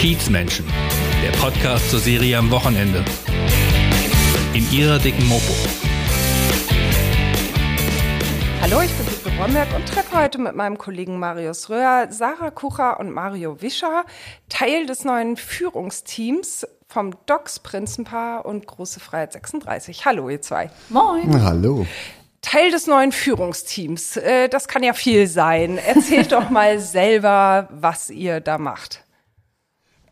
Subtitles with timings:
[0.00, 0.64] Kiezmenschen,
[1.22, 3.04] der Podcast zur Serie am Wochenende.
[4.54, 5.52] In ihrer dicken Mopo.
[8.62, 12.98] Hallo, ich bin Wiebke Bromberg und treffe heute mit meinem Kollegen Marius Röhr, Sarah Kucher
[12.98, 14.06] und Mario Wischer,
[14.48, 20.06] Teil des neuen Führungsteams vom Docs Prinzenpaar und Große Freiheit 36.
[20.06, 20.70] Hallo, ihr zwei.
[20.88, 21.44] Moin.
[21.44, 21.86] Hallo.
[22.40, 24.16] Teil des neuen Führungsteams.
[24.16, 25.76] Äh, das kann ja viel sein.
[25.76, 29.04] Erzählt doch mal selber, was ihr da macht.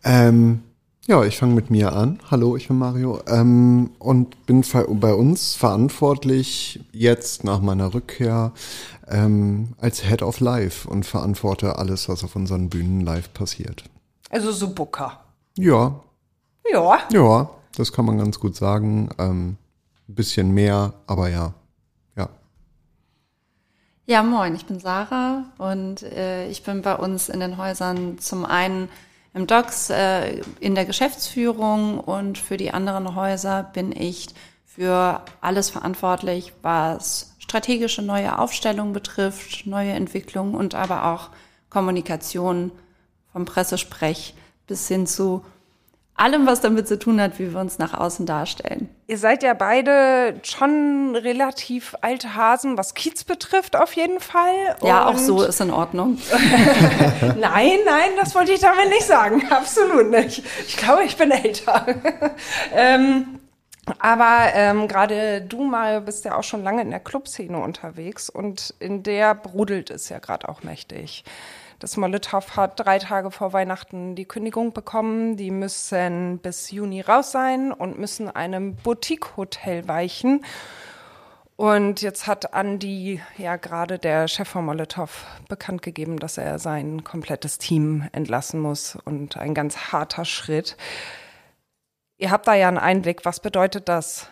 [0.05, 0.63] Ähm,
[1.07, 2.19] ja, ich fange mit mir an.
[2.31, 4.63] Hallo, ich bin Mario ähm, und bin
[5.01, 8.53] bei uns verantwortlich jetzt nach meiner Rückkehr
[9.09, 13.85] ähm, als Head of Live und verantworte alles, was auf unseren Bühnen live passiert.
[14.29, 15.21] Also so Booker.
[15.57, 15.99] Ja.
[16.71, 16.99] Ja.
[17.11, 19.09] Ja, das kann man ganz gut sagen.
[19.19, 19.57] Ähm,
[20.09, 21.55] ein bisschen mehr, aber ja.
[22.17, 22.29] Ja.
[24.05, 28.45] Ja, moin, ich bin Sarah und äh, ich bin bei uns in den Häusern zum
[28.45, 28.91] einen
[29.39, 34.27] im DOCS äh, in der Geschäftsführung und für die anderen Häuser bin ich
[34.67, 41.31] für alles verantwortlich, was strategische neue Aufstellungen betrifft, neue Entwicklungen und aber auch
[41.71, 42.73] Kommunikation
[43.33, 44.35] vom Pressesprech
[44.67, 45.45] bis hin zu
[46.19, 48.89] allem, was damit zu tun hat, wie wir uns nach außen darstellen.
[49.07, 54.77] Ihr seid ja beide schon relativ alte Hasen, was Kiez betrifft, auf jeden Fall.
[54.83, 56.19] Ja, auch so ist in Ordnung.
[57.23, 59.47] nein, nein, das wollte ich damit nicht sagen.
[59.51, 60.43] Absolut nicht.
[60.67, 61.87] Ich glaube, ich bin älter.
[62.75, 63.39] ähm,
[63.99, 68.75] aber ähm, gerade du, Mario, bist ja auch schon lange in der Clubszene unterwegs und
[68.79, 71.25] in der brodelt es ja gerade auch mächtig.
[71.79, 75.37] Das Molotow hat drei Tage vor Weihnachten die Kündigung bekommen.
[75.37, 80.45] Die müssen bis Juni raus sein und müssen einem Boutique-Hotel weichen.
[81.55, 87.05] Und jetzt hat Andi, ja gerade der Chef von Molotow, bekannt gegeben, dass er sein
[87.05, 90.77] komplettes Team entlassen muss und ein ganz harter Schritt.
[92.17, 93.25] Ihr habt da ja einen Einblick.
[93.25, 94.29] Was bedeutet das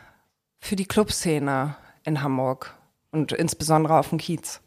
[0.58, 2.74] für die Clubszene in Hamburg
[3.12, 4.60] und insbesondere auf dem Kiez?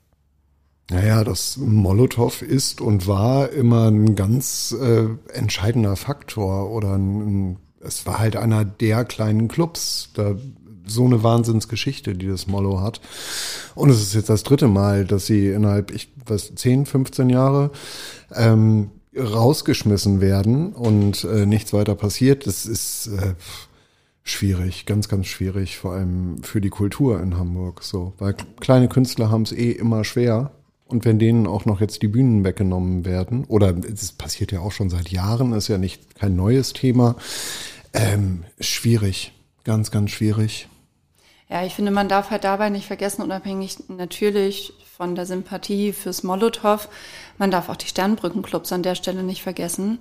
[0.90, 8.08] Naja, das Molotow ist und war immer ein ganz äh, entscheidender Faktor oder ein, es
[8.08, 10.10] war halt einer der kleinen Clubs.
[10.16, 10.36] Da
[10.90, 13.00] so eine Wahnsinnsgeschichte, die das Mollo hat.
[13.76, 17.70] Und es ist jetzt das dritte Mal, dass sie innerhalb, ich was, 10, 15 Jahre
[18.34, 22.48] ähm, rausgeschmissen werden und äh, nichts weiter passiert.
[22.48, 23.36] Das ist äh,
[24.24, 27.84] schwierig, ganz, ganz schwierig, vor allem für die Kultur in Hamburg.
[27.84, 30.52] So, weil kleine Künstler haben es eh immer schwer
[30.90, 34.72] und wenn denen auch noch jetzt die Bühnen weggenommen werden, oder es passiert ja auch
[34.72, 37.16] schon seit Jahren, ist ja nicht kein neues Thema,
[37.94, 39.32] ähm, schwierig,
[39.64, 40.68] ganz, ganz schwierig.
[41.48, 46.24] Ja, ich finde, man darf halt dabei nicht vergessen, unabhängig natürlich von der Sympathie fürs
[46.24, 46.90] Molotow,
[47.38, 50.00] man darf auch die Sternbrückenclubs an der Stelle nicht vergessen.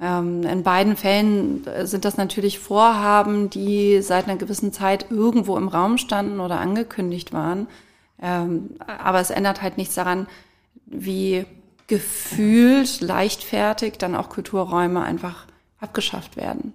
[0.00, 5.68] Ähm, in beiden Fällen sind das natürlich Vorhaben, die seit einer gewissen Zeit irgendwo im
[5.68, 7.66] Raum standen oder angekündigt waren.
[8.22, 10.28] Ähm, aber es ändert halt nichts daran,
[10.86, 11.44] wie
[11.88, 15.46] gefühlt, leichtfertig dann auch Kulturräume einfach
[15.80, 16.72] abgeschafft werden.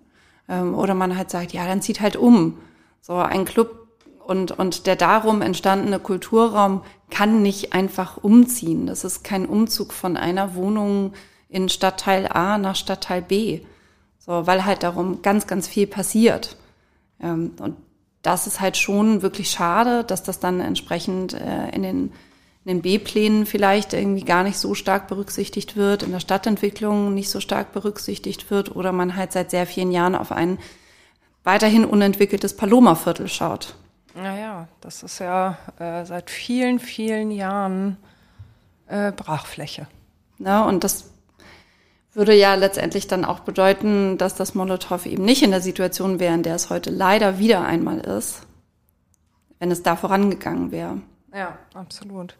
[0.50, 2.59] Ähm, oder man halt sagt, ja, dann zieht halt um.
[3.02, 3.88] So ein Club
[4.25, 8.86] und, und der darum entstandene Kulturraum kann nicht einfach umziehen.
[8.86, 11.13] Das ist kein Umzug von einer Wohnung
[11.47, 13.62] in Stadtteil A nach Stadtteil B.
[14.19, 16.57] So, weil halt darum ganz, ganz viel passiert.
[17.22, 17.78] Ähm, und
[18.27, 22.11] das ist halt schon wirklich schade, dass das dann entsprechend äh, in den,
[22.65, 27.29] in den B-Plänen vielleicht irgendwie gar nicht so stark berücksichtigt wird, in der Stadtentwicklung nicht
[27.29, 30.59] so stark berücksichtigt wird oder man halt seit sehr vielen Jahren auf ein
[31.45, 33.75] weiterhin unentwickeltes Paloma-Viertel schaut.
[34.13, 37.95] Naja, das ist ja äh, seit vielen, vielen Jahren
[38.88, 39.88] äh, Brachfläche.
[40.38, 41.11] Na, und das
[42.17, 46.33] würde ja letztendlich dann auch bedeuten, dass das Molotow eben nicht in der Situation wäre,
[46.33, 48.41] in der es heute leider wieder einmal ist,
[49.59, 51.00] wenn es da vorangegangen wäre.
[51.31, 52.35] Ja, absolut.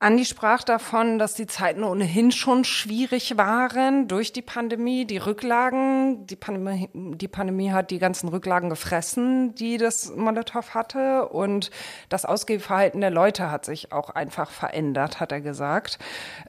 [0.00, 6.24] Andi sprach davon, dass die Zeiten ohnehin schon schwierig waren durch die Pandemie, die Rücklagen.
[6.24, 11.28] Die Pandemie, die Pandemie hat die ganzen Rücklagen gefressen, die das Molotow hatte.
[11.28, 11.72] Und
[12.10, 15.98] das Ausgehverhalten der Leute hat sich auch einfach verändert, hat er gesagt.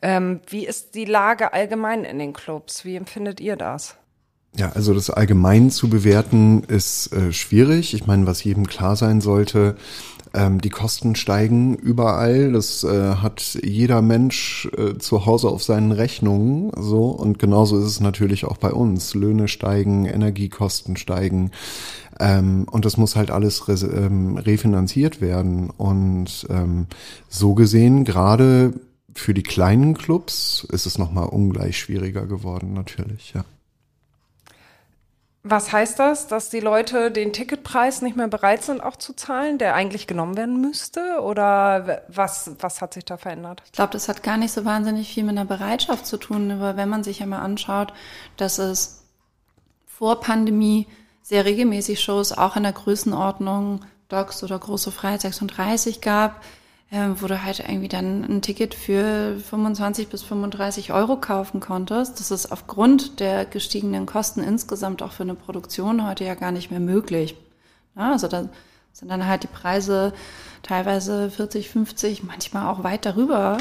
[0.04, 2.86] Ähm, wie ist die Lage allgemein in den Clubs?
[2.86, 3.98] Wie empfindet ihr das?
[4.57, 7.94] Ja, also das allgemein zu bewerten ist äh, schwierig.
[7.94, 9.75] Ich meine, was jedem klar sein sollte,
[10.34, 12.51] ähm, die Kosten steigen überall.
[12.51, 16.72] Das äh, hat jeder Mensch äh, zu Hause auf seinen Rechnungen.
[16.78, 19.13] So und genauso ist es natürlich auch bei uns.
[19.16, 21.51] Löhne steigen, Energiekosten steigen.
[22.19, 25.69] Ähm, und das muss halt alles re ähm, refinanziert werden.
[25.69, 26.88] Und ähm,
[27.30, 28.74] so gesehen, gerade
[29.16, 33.46] für die kleinen Clubs ist es nochmal ungleich schwieriger geworden, natürlich, ja.
[35.44, 39.57] Was heißt das, dass die Leute den Ticketpreis nicht mehr bereit sind, auch zu zahlen,
[39.57, 41.21] der eigentlich genommen werden müsste?
[41.21, 43.63] Oder was, was hat sich da verändert?
[43.65, 46.75] Ich glaube, das hat gar nicht so wahnsinnig viel mit einer Bereitschaft zu tun, aber
[46.75, 47.94] wenn man sich ja mal anschaut,
[48.36, 49.06] dass es
[49.86, 50.88] vor Pandemie
[51.21, 56.41] sehr regelmäßig Shows auch in der Größenordnung Docs oder Große Freiheit 36 gab,
[56.91, 62.19] äh, wo du halt irgendwie dann ein Ticket für 25 bis 35 Euro kaufen konntest.
[62.19, 66.71] Das ist aufgrund der gestiegenen Kosten insgesamt auch für eine Produktion heute ja gar nicht
[66.71, 67.36] mehr möglich.
[67.95, 68.50] Ja, also da
[68.91, 70.13] sind dann halt die Preise
[70.63, 73.57] teilweise 40, 50, manchmal auch weit darüber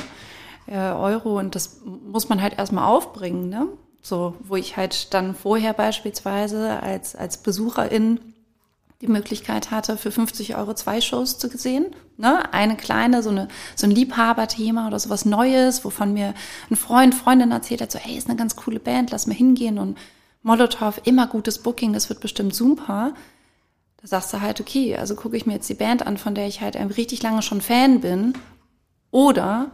[0.66, 3.69] äh, Euro und das muss man halt erstmal aufbringen, ne?
[4.00, 8.20] So, wo ich halt dann vorher beispielsweise als, als Besucherin
[9.00, 11.87] die Möglichkeit hatte, für 50 Euro zwei Shows zu sehen.
[12.17, 12.53] Ne?
[12.53, 16.35] Eine kleine, so, eine, so ein Liebhaberthema oder sowas Neues, wovon mir
[16.69, 19.79] ein Freund, Freundin erzählt hat, so, hey, ist eine ganz coole Band, lass mal hingehen
[19.79, 19.97] und
[20.43, 23.15] Molotow, immer gutes Booking, das wird bestimmt super.
[24.00, 26.47] Da sagst du halt, okay, also gucke ich mir jetzt die Band an, von der
[26.47, 28.35] ich halt richtig lange schon Fan bin.
[29.11, 29.71] Oder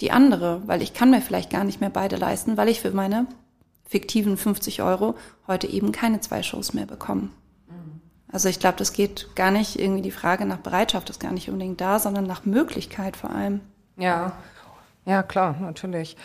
[0.00, 2.92] die andere, weil ich kann mir vielleicht gar nicht mehr beide leisten, weil ich für
[2.92, 3.26] meine
[3.86, 5.14] fiktiven 50 Euro
[5.46, 7.30] heute eben keine zwei Shows mehr bekomme.
[8.30, 11.48] Also ich glaube, das geht gar nicht irgendwie die Frage nach Bereitschaft ist gar nicht
[11.48, 13.60] unbedingt da, sondern nach Möglichkeit vor allem.
[13.96, 14.32] Ja,
[15.06, 16.16] ja klar, natürlich.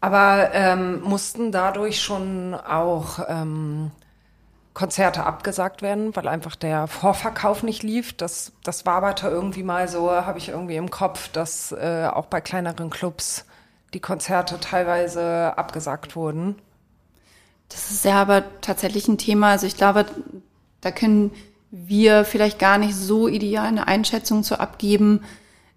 [0.00, 3.92] Aber ähm, mussten dadurch schon auch ähm,
[4.74, 8.16] Konzerte abgesagt werden, weil einfach der Vorverkauf nicht lief.
[8.16, 12.26] Das, das war aber irgendwie mal so, habe ich irgendwie im Kopf, dass äh, auch
[12.26, 13.44] bei kleineren Clubs
[13.92, 16.56] die Konzerte teilweise abgesagt wurden.
[17.68, 19.50] Das ist ja aber tatsächlich ein Thema.
[19.50, 20.06] Also ich glaube,
[20.82, 21.30] da können
[21.70, 25.20] wir vielleicht gar nicht so ideal eine Einschätzung zu abgeben.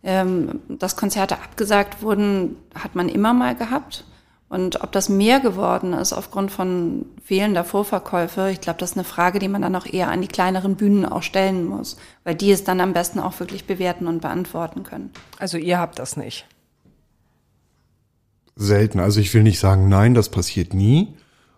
[0.03, 4.05] Ähm, dass Konzerte abgesagt wurden, hat man immer mal gehabt.
[4.49, 9.03] Und ob das mehr geworden ist aufgrund von fehlender Vorverkäufe, ich glaube, das ist eine
[9.03, 12.51] Frage, die man dann auch eher an die kleineren Bühnen auch stellen muss, weil die
[12.51, 15.09] es dann am besten auch wirklich bewerten und beantworten können.
[15.39, 16.45] Also ihr habt das nicht?
[18.55, 18.99] Selten.
[18.99, 21.15] Also ich will nicht sagen, nein, das passiert nie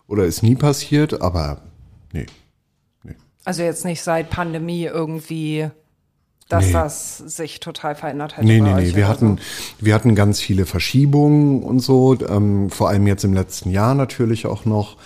[0.08, 1.62] oder ist nie passiert, aber
[2.14, 2.26] nee.
[3.48, 5.70] Also jetzt nicht seit Pandemie irgendwie,
[6.50, 6.74] dass nee.
[6.74, 8.44] das sich total verändert hat.
[8.44, 8.94] Nee, nee, nee.
[8.94, 9.86] Wir hatten, so.
[9.86, 14.48] wir hatten ganz viele Verschiebungen und so, ähm, vor allem jetzt im letzten Jahr natürlich
[14.48, 14.98] auch noch,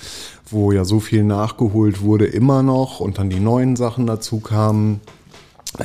[0.49, 5.01] wo ja so viel nachgeholt wurde, immer noch und dann die neuen Sachen dazu kamen.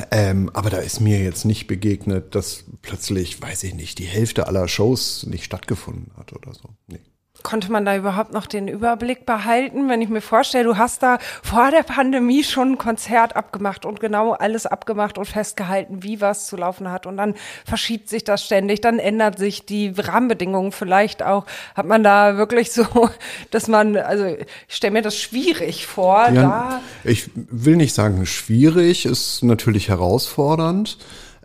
[0.09, 4.47] Ähm, aber da ist mir jetzt nicht begegnet, dass plötzlich, weiß ich nicht, die Hälfte
[4.47, 6.69] aller Shows nicht stattgefunden hat oder so.
[6.87, 7.01] Nee
[7.43, 9.89] konnte man da überhaupt noch den Überblick behalten?
[9.89, 13.99] Wenn ich mir vorstelle, du hast da vor der Pandemie schon ein Konzert abgemacht und
[13.99, 17.05] genau alles abgemacht und festgehalten, wie was zu laufen hat.
[17.05, 17.35] Und dann
[17.65, 21.45] verschiebt sich das ständig, dann ändert sich die Rahmenbedingungen vielleicht auch.
[21.75, 22.85] Hat man da wirklich so,
[23.51, 26.29] dass man, also ich stelle mir das schwierig vor.
[26.29, 30.97] Ja, ich will nicht sagen schwierig, ist natürlich herausfordernd.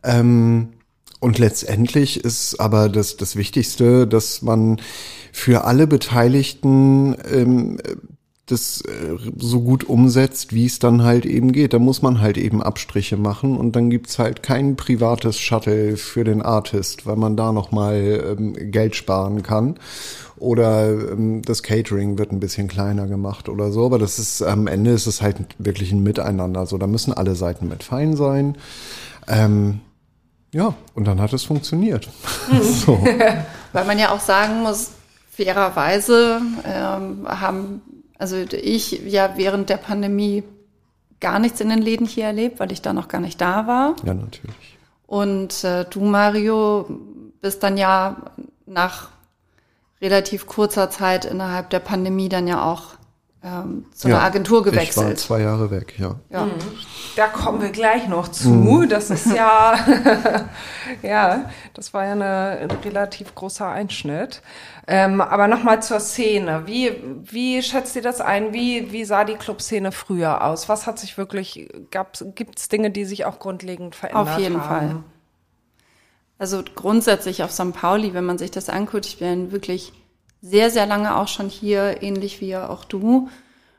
[0.04, 0.72] Ähm,
[1.22, 4.80] und letztendlich ist aber das, das Wichtigste, dass man
[5.30, 7.78] für alle Beteiligten ähm,
[8.46, 11.74] das äh, so gut umsetzt, wie es dann halt eben geht.
[11.74, 16.24] Da muss man halt eben Abstriche machen und dann gibt's halt kein privates Shuttle für
[16.24, 19.76] den Artist, weil man da nochmal ähm, Geld sparen kann.
[20.38, 23.86] Oder ähm, das Catering wird ein bisschen kleiner gemacht oder so.
[23.86, 26.58] Aber das ist am Ende ist es halt wirklich ein Miteinander.
[26.58, 28.56] Also da müssen alle Seiten mit fein sein.
[29.28, 29.82] Ähm,
[30.52, 32.08] ja, und dann hat es funktioniert.
[32.50, 32.62] Mhm.
[32.62, 33.04] so.
[33.72, 34.92] Weil man ja auch sagen muss,
[35.30, 37.80] fairerweise ähm, haben,
[38.18, 40.44] also ich ja während der Pandemie
[41.20, 43.94] gar nichts in den Läden hier erlebt, weil ich da noch gar nicht da war.
[44.04, 44.78] Ja, natürlich.
[45.06, 46.86] Und äh, du, Mario,
[47.40, 48.16] bist dann ja
[48.66, 49.08] nach
[50.00, 52.94] relativ kurzer Zeit innerhalb der Pandemie dann ja auch
[53.44, 55.06] ähm, zu ja, einer Agentur gewechselt.
[55.06, 56.16] Ich war zwei Jahre weg, ja.
[56.30, 56.46] ja.
[56.46, 56.52] Mhm.
[57.16, 58.48] Da kommen wir gleich noch zu.
[58.48, 58.88] Mhm.
[58.88, 59.74] Das ist ja,
[61.02, 64.42] ja, das war ja eine, ein relativ großer Einschnitt.
[64.86, 66.62] Ähm, aber nochmal zur Szene.
[66.66, 66.92] Wie,
[67.22, 68.52] wie schätzt ihr das ein?
[68.52, 70.68] Wie, wie sah die Clubszene früher aus?
[70.68, 74.34] Was hat sich wirklich, gibt es Dinge, die sich auch grundlegend verändert haben?
[74.34, 74.88] Auf jeden haben?
[74.88, 75.04] Fall.
[76.38, 77.72] Also grundsätzlich auf St.
[77.72, 79.92] Pauli, wenn man sich das anguckt, ich bin wirklich
[80.40, 83.28] sehr, sehr lange auch schon hier, ähnlich wie auch du.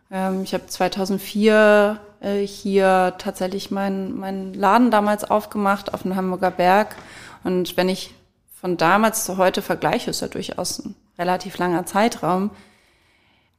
[0.10, 6.51] Ähm, ich habe 2004 äh, hier tatsächlich meinen mein Laden damals aufgemacht auf dem Hamburger
[6.51, 6.96] Berg.
[7.44, 8.13] Und wenn ich
[8.60, 12.50] von damals zu heute vergleiche, ist ja durchaus ein relativ langer Zeitraum.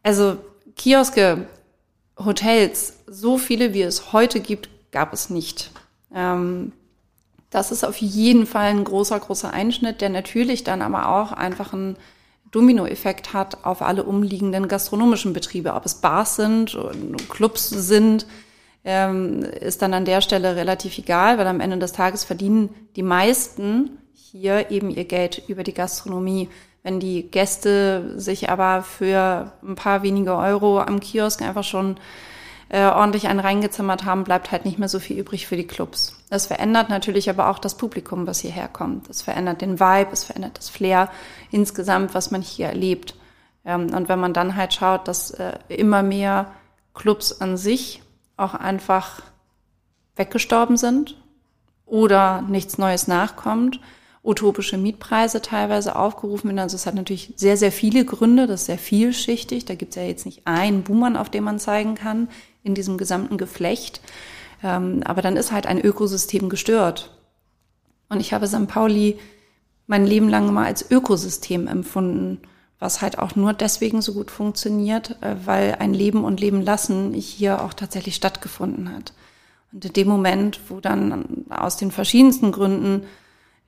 [0.02, 0.38] Also
[0.76, 1.47] Kioske,
[2.18, 5.71] Hotels, so viele wie es heute gibt, gab es nicht.
[6.14, 6.73] Ähm,
[7.50, 11.73] Das ist auf jeden Fall ein großer, großer Einschnitt, der natürlich dann aber auch einfach
[11.73, 11.97] einen
[12.50, 15.75] Dominoeffekt hat auf alle umliegenden gastronomischen Betriebe.
[15.75, 16.76] Ob es Bars sind,
[17.28, 18.26] Clubs sind,
[18.85, 23.03] ähm, ist dann an der Stelle relativ egal, weil am Ende des Tages verdienen die
[23.03, 26.49] meisten hier eben ihr Geld über die Gastronomie.
[26.83, 31.97] Wenn die Gäste sich aber für ein paar wenige Euro am Kiosk einfach schon
[32.69, 36.17] äh, ordentlich einen reingezimmert haben, bleibt halt nicht mehr so viel übrig für die Clubs.
[36.29, 39.09] Das verändert natürlich aber auch das Publikum, was hierher kommt.
[39.09, 41.11] Es verändert den Vibe, es verändert das Flair
[41.50, 43.14] insgesamt, was man hier erlebt.
[43.64, 46.53] Ähm, und wenn man dann halt schaut, dass äh, immer mehr
[46.93, 48.03] Clubs an sich
[48.37, 49.23] auch einfach
[50.17, 51.17] weggestorben sind
[51.87, 53.81] oder nichts Neues nachkommt,
[54.23, 56.59] utopische Mietpreise teilweise aufgerufen werden.
[56.61, 59.67] Also es hat natürlich sehr, sehr viele Gründe, das ist sehr vielschichtig.
[59.67, 62.29] Da gibt es ja jetzt nicht einen Buhmann, auf den man zeigen kann
[62.62, 64.00] in diesem gesamten Geflecht.
[64.62, 67.11] Ähm, aber dann ist halt ein Ökosystem gestört.
[68.09, 68.67] Und ich habe St.
[68.67, 69.19] Pauli
[69.87, 72.41] mein Leben lang mal als Ökosystem empfunden,
[72.85, 77.14] was halt auch nur deswegen so gut funktioniert, äh, weil ein Leben und Leben lassen
[77.14, 79.14] hier auch tatsächlich stattgefunden hat.
[79.73, 83.07] Und in dem Moment, wo dann aus den verschiedensten Gründen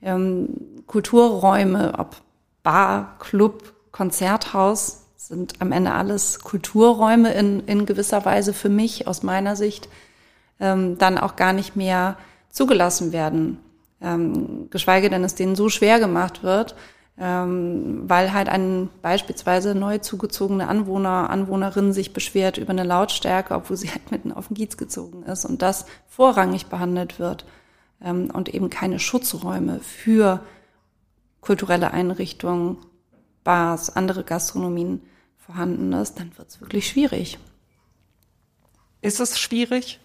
[0.02, 0.50] ähm,
[0.86, 2.16] Kulturräume, ob
[2.62, 9.22] Bar, Club, Konzerthaus, sind am Ende alles Kulturräume in, in gewisser Weise für mich, aus
[9.22, 9.88] meiner Sicht,
[10.60, 12.18] ähm, dann auch gar nicht mehr
[12.50, 13.58] zugelassen werden.
[14.02, 16.76] Ähm, geschweige denn, es denen so schwer gemacht wird,
[17.18, 23.76] ähm, weil halt ein beispielsweise neu zugezogene Anwohner, Anwohnerin sich beschwert über eine Lautstärke, obwohl
[23.76, 27.46] sie halt mitten auf den Kiez gezogen ist und das vorrangig behandelt wird
[28.02, 30.40] ähm, und eben keine Schutzräume für
[31.40, 32.78] kulturelle Einrichtungen,
[33.44, 35.00] Bars, andere Gastronomien
[35.38, 37.38] vorhanden ist, dann wird es wirklich schwierig.
[39.00, 40.00] Ist es schwierig?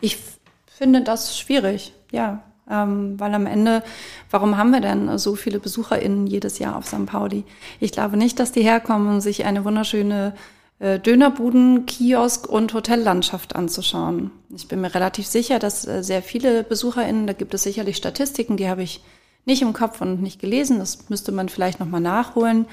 [0.00, 0.18] Ich
[0.66, 2.42] finde das schwierig, ja.
[2.68, 3.82] Ähm, weil am Ende,
[4.30, 7.06] warum haben wir denn so viele BesucherInnen jedes Jahr auf St.
[7.06, 7.44] Pauli?
[7.80, 10.34] Ich glaube nicht, dass die herkommen, um sich eine wunderschöne
[10.78, 14.30] äh, Dönerbuden, Kiosk und Hotellandschaft anzuschauen.
[14.54, 18.56] Ich bin mir relativ sicher, dass äh, sehr viele BesucherInnen, da gibt es sicherlich Statistiken,
[18.56, 19.02] die habe ich
[19.46, 22.66] nicht im Kopf und nicht gelesen, das müsste man vielleicht nochmal nachholen.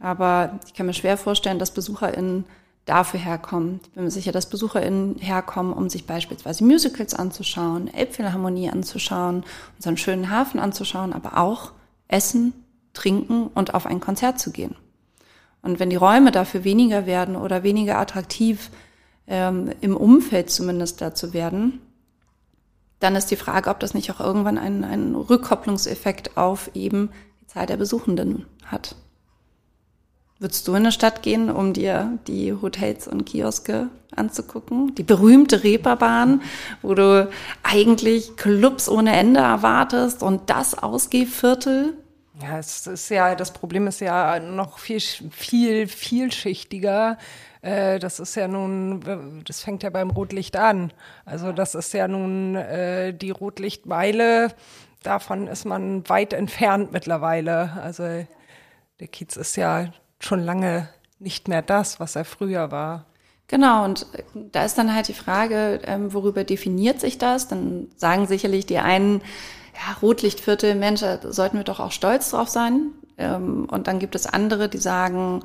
[0.00, 2.44] Aber ich kann mir schwer vorstellen, dass BesucherInnen
[2.86, 3.80] dafür herkommen.
[3.82, 9.44] Ich bin mir sicher, dass BesucherInnen herkommen, um sich beispielsweise Musicals anzuschauen, Elbphilharmonie anzuschauen,
[9.76, 11.72] unseren schönen Hafen anzuschauen, aber auch
[12.08, 12.54] essen,
[12.94, 14.76] trinken und auf ein Konzert zu gehen.
[15.62, 18.70] Und wenn die Räume dafür weniger werden oder weniger attraktiv
[19.26, 21.80] ähm, im Umfeld zumindest dazu werden,
[23.00, 27.46] dann ist die Frage, ob das nicht auch irgendwann einen, einen Rückkopplungseffekt auf eben die
[27.48, 28.94] Zahl der Besuchenden hat.
[30.38, 34.94] Würdest du in eine Stadt gehen, um dir die Hotels und Kioske anzugucken?
[34.94, 36.42] Die berühmte Reeperbahn,
[36.82, 37.30] wo du
[37.62, 41.94] eigentlich Clubs ohne Ende erwartest und das Ausgehviertel?
[42.42, 47.16] Ja, es ist ja, das Problem ist ja noch viel, viel, vielschichtiger.
[47.62, 50.92] Äh, das ist ja nun, das fängt ja beim Rotlicht an.
[51.24, 54.48] Also das ist ja nun äh, die Rotlichtmeile.
[55.02, 57.72] Davon ist man weit entfernt mittlerweile.
[57.82, 58.02] Also
[59.00, 59.86] der Kiez ist ja
[60.20, 63.06] schon lange nicht mehr das, was er früher war.
[63.48, 67.46] Genau, und da ist dann halt die Frage, ähm, worüber definiert sich das?
[67.46, 69.20] Dann sagen sicherlich die einen,
[69.74, 72.90] ja, Rotlichtviertel, Mensch, da sollten wir doch auch stolz drauf sein.
[73.18, 75.42] Ähm, und dann gibt es andere, die sagen,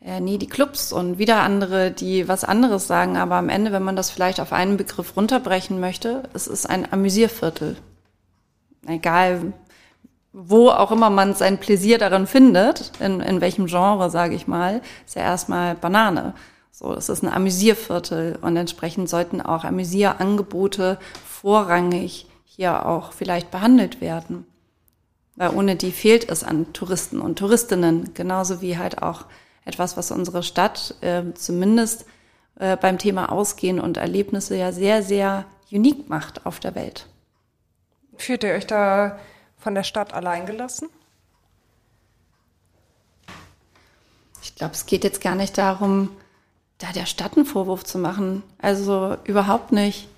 [0.00, 3.16] äh, nee, die Clubs und wieder andere, die was anderes sagen.
[3.18, 6.90] Aber am Ende, wenn man das vielleicht auf einen Begriff runterbrechen möchte, es ist ein
[6.90, 7.76] Amüsierviertel.
[8.86, 9.52] Egal,
[10.32, 14.80] wo auch immer man sein Pläsier darin findet, in, in welchem Genre, sage ich mal,
[15.06, 16.34] ist ja erstmal Banane.
[16.70, 24.00] So, es ist ein Amüsierviertel und entsprechend sollten auch Amüsierangebote vorrangig hier auch vielleicht behandelt
[24.00, 24.46] werden.
[25.36, 29.26] Weil ohne die fehlt es an Touristen und Touristinnen, genauso wie halt auch
[29.64, 32.06] etwas, was unsere Stadt äh, zumindest
[32.58, 37.06] äh, beim Thema Ausgehen und Erlebnisse ja sehr, sehr unique macht auf der Welt.
[38.16, 39.18] Fühlt ihr euch da
[39.62, 40.88] von der Stadt allein gelassen?
[44.42, 46.10] Ich glaube, es geht jetzt gar nicht darum,
[46.78, 48.42] da der Stadt einen Vorwurf zu machen.
[48.58, 50.08] Also überhaupt nicht.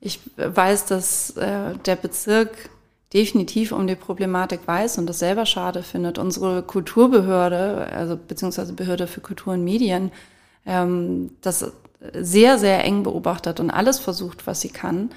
[0.00, 2.70] Ich weiß, dass äh, der Bezirk
[3.12, 6.18] definitiv um die Problematik weiß und das selber schade findet.
[6.18, 10.12] Unsere Kulturbehörde, also beziehungsweise Behörde für Kultur und Medien,
[10.66, 11.72] ähm, das
[12.12, 15.10] sehr, sehr eng beobachtet und alles versucht, was sie kann.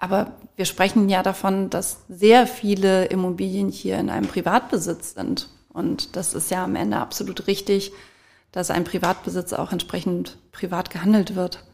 [0.00, 5.50] Aber wir sprechen ja davon, dass sehr viele Immobilien hier in einem Privatbesitz sind.
[5.72, 7.92] Und das ist ja am Ende absolut richtig,
[8.50, 11.64] dass ein Privatbesitz auch entsprechend privat gehandelt wird.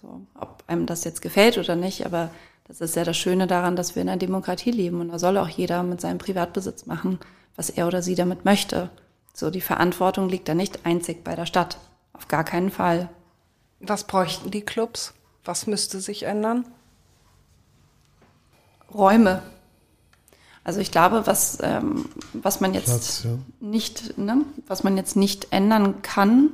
[0.00, 2.30] So, ob einem das jetzt gefällt oder nicht, aber
[2.66, 5.36] Das ist ja das Schöne daran, dass wir in einer Demokratie leben und da soll
[5.36, 7.18] auch jeder mit seinem Privatbesitz machen,
[7.56, 8.90] was er oder sie damit möchte.
[9.34, 11.78] So, die Verantwortung liegt da nicht einzig bei der Stadt.
[12.14, 13.10] Auf gar keinen Fall.
[13.80, 15.12] Was bräuchten die Clubs?
[15.44, 16.64] Was müsste sich ändern?
[18.94, 19.42] Räume.
[20.64, 23.38] Also ich glaube, was, ähm, was man jetzt Platz, ja.
[23.60, 26.50] nicht, ne, was man jetzt nicht ändern kann,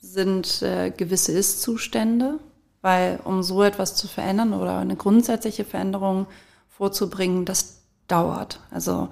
[0.00, 2.40] sind äh, gewisse Ist-Zustände,
[2.82, 6.26] weil um so etwas zu verändern oder eine grundsätzliche Veränderung
[6.68, 8.60] vorzubringen, das dauert.
[8.72, 9.08] Also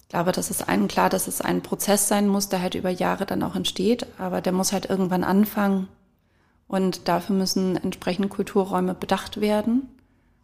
[0.00, 2.90] ich glaube, das ist allen klar, dass es ein Prozess sein muss, der halt über
[2.90, 5.88] Jahre dann auch entsteht, aber der muss halt irgendwann anfangen
[6.68, 9.88] und dafür müssen entsprechend Kulturräume bedacht werden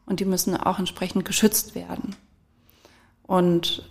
[0.06, 2.16] und die müssen auch entsprechend geschützt werden.
[3.23, 3.87] Und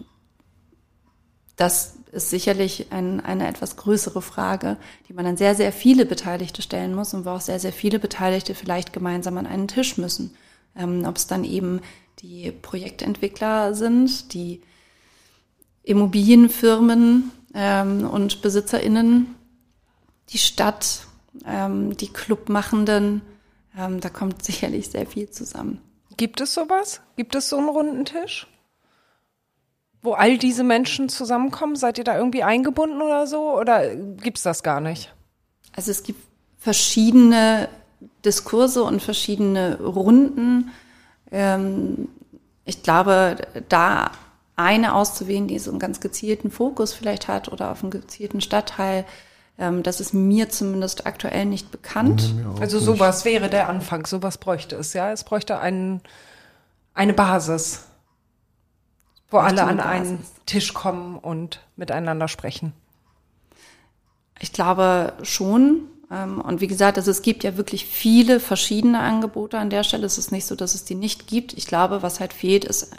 [1.55, 4.77] das ist sicherlich ein, eine etwas größere Frage,
[5.07, 7.99] die man an sehr, sehr viele Beteiligte stellen muss und wo auch sehr, sehr viele
[7.99, 10.35] Beteiligte vielleicht gemeinsam an einen Tisch müssen.
[10.75, 11.81] Ähm, ob es dann eben
[12.19, 14.61] die Projektentwickler sind, die
[15.83, 19.35] Immobilienfirmen ähm, und BesitzerInnen,
[20.29, 21.07] die Stadt,
[21.45, 23.21] ähm, die Clubmachenden,
[23.77, 25.79] ähm, da kommt sicherlich sehr viel zusammen.
[26.21, 27.01] Gibt es sowas?
[27.15, 28.45] Gibt es so einen runden Tisch?
[30.03, 31.75] Wo all diese Menschen zusammenkommen?
[31.75, 33.57] Seid ihr da irgendwie eingebunden oder so?
[33.57, 35.11] Oder gibt es das gar nicht?
[35.75, 36.21] Also es gibt
[36.59, 37.69] verschiedene
[38.23, 40.69] Diskurse und verschiedene Runden.
[41.31, 42.07] Ähm,
[42.65, 43.37] ich glaube,
[43.67, 44.11] da
[44.55, 49.05] eine auszuwählen, die so einen ganz gezielten Fokus vielleicht hat oder auf einen gezielten Stadtteil,
[49.61, 52.33] ähm, das ist mir zumindest aktuell nicht bekannt.
[52.59, 55.11] also sowas wäre der Anfang, sowas bräuchte es, ja.
[55.11, 56.01] Es bräuchte einen,
[56.93, 57.85] eine Basis,
[59.29, 62.73] wo alle an einen Tisch kommen und miteinander sprechen.
[64.39, 65.83] Ich glaube schon.
[66.11, 70.07] Ähm, und wie gesagt, also es gibt ja wirklich viele verschiedene Angebote an der Stelle.
[70.07, 71.53] Es ist nicht so, dass es die nicht gibt.
[71.53, 72.91] Ich glaube, was halt fehlt, ist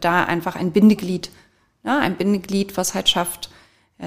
[0.00, 1.30] da einfach ein Bindeglied.
[1.82, 3.50] Ja, ein Bindeglied, was halt schafft,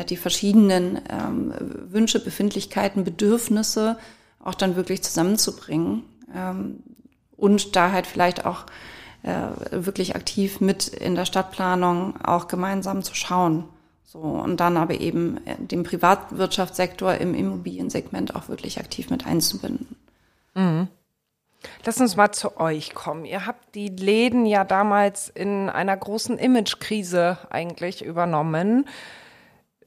[0.03, 1.53] die verschiedenen ähm,
[1.89, 3.97] Wünsche, Befindlichkeiten, Bedürfnisse
[4.43, 6.83] auch dann wirklich zusammenzubringen ähm,
[7.35, 8.65] und da halt vielleicht auch
[9.23, 13.65] äh, wirklich aktiv mit in der Stadtplanung auch gemeinsam zu schauen.
[14.03, 19.95] So, und dann aber eben äh, den Privatwirtschaftssektor im Immobiliensegment auch wirklich aktiv mit einzubinden.
[20.55, 20.87] Mhm.
[21.85, 23.25] Lass uns mal zu euch kommen.
[23.25, 28.87] Ihr habt die Läden ja damals in einer großen Imagekrise eigentlich übernommen.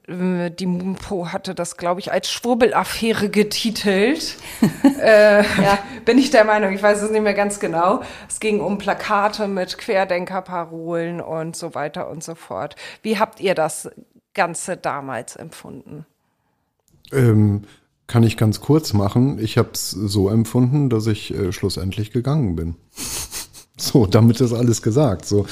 [0.07, 4.37] Äh, die Mumpo hatte das, glaube ich, als Schwurbelaffäre getitelt.
[4.99, 5.79] äh, ja.
[6.05, 8.01] Bin ich der Meinung, ich weiß es nicht mehr ganz genau.
[8.27, 12.75] Es ging um Plakate mit Querdenkerparolen und so weiter und so fort.
[13.01, 13.89] Wie habt ihr das
[14.33, 16.05] Ganze damals empfunden?
[17.11, 17.63] Ähm,
[18.07, 19.39] kann ich ganz kurz machen.
[19.39, 22.75] Ich habe es so empfunden, dass ich äh, schlussendlich gegangen bin.
[23.81, 25.25] so, damit ist alles gesagt.
[25.25, 25.45] So,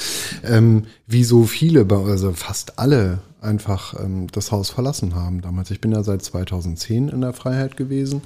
[0.44, 5.70] ähm, wie so viele, also fast alle einfach ähm, das Haus verlassen haben damals.
[5.70, 8.22] Ich bin ja seit 2010 in der Freiheit gewesen,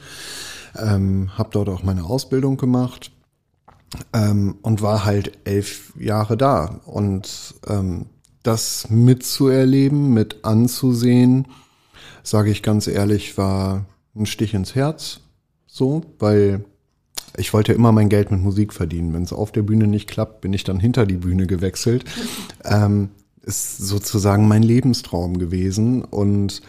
[0.77, 3.13] ähm, habe dort auch meine Ausbildung gemacht
[4.13, 6.81] ähm, und war halt elf Jahre da.
[6.87, 8.07] Und ähm,
[8.43, 11.47] das mitzuerleben, mit anzusehen,
[12.23, 15.21] sage ich ganz ehrlich, war ein Stich ins Herz.
[15.67, 16.65] So, weil
[17.37, 19.13] ich wollte immer mein Geld mit Musik verdienen.
[19.13, 22.05] Wenn es auf der Bühne nicht klappt, bin ich dann hinter die Bühne gewechselt.
[22.67, 23.11] Ähm,
[23.43, 26.03] ist sozusagen mein Lebenstraum gewesen.
[26.03, 26.63] Und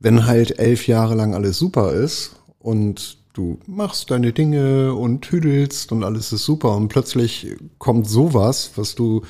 [0.00, 5.92] wenn halt elf Jahre lang alles super ist und du machst deine Dinge und tüdelst
[5.92, 9.22] und alles ist super und plötzlich kommt sowas, was du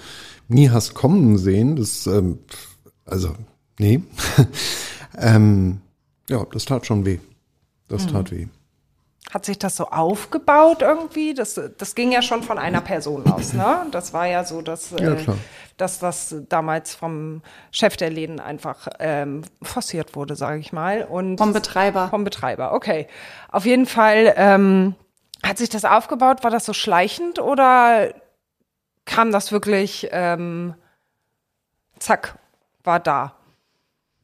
[0.48, 2.38] nie hast kommen sehen, das, ähm,
[3.04, 3.34] also,
[3.78, 4.02] nee.
[5.18, 5.80] ähm,
[6.28, 7.18] ja, das tat schon weh.
[7.88, 8.10] Das mhm.
[8.10, 8.46] tat weh.
[9.34, 11.34] Hat sich das so aufgebaut irgendwie?
[11.34, 13.84] Das, das ging ja schon von einer Person aus, ne?
[13.90, 15.24] Das war ja so, dass, ja, äh,
[15.76, 17.42] dass das damals vom
[17.72, 21.02] Chef der Läden einfach ähm, forciert wurde, sage ich mal.
[21.02, 22.10] Und vom Betreiber.
[22.10, 23.08] Vom Betreiber, okay.
[23.50, 24.94] Auf jeden Fall ähm,
[25.42, 26.44] hat sich das aufgebaut.
[26.44, 28.14] War das so schleichend oder
[29.04, 30.74] kam das wirklich, ähm,
[31.98, 32.38] zack,
[32.84, 33.34] war da?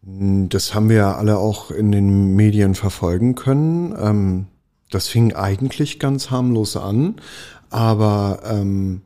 [0.03, 3.97] Das haben wir ja alle auch in den Medien verfolgen können.
[4.01, 4.47] Ähm,
[4.91, 7.17] das fing eigentlich ganz harmlos an,
[7.71, 9.03] aber ähm,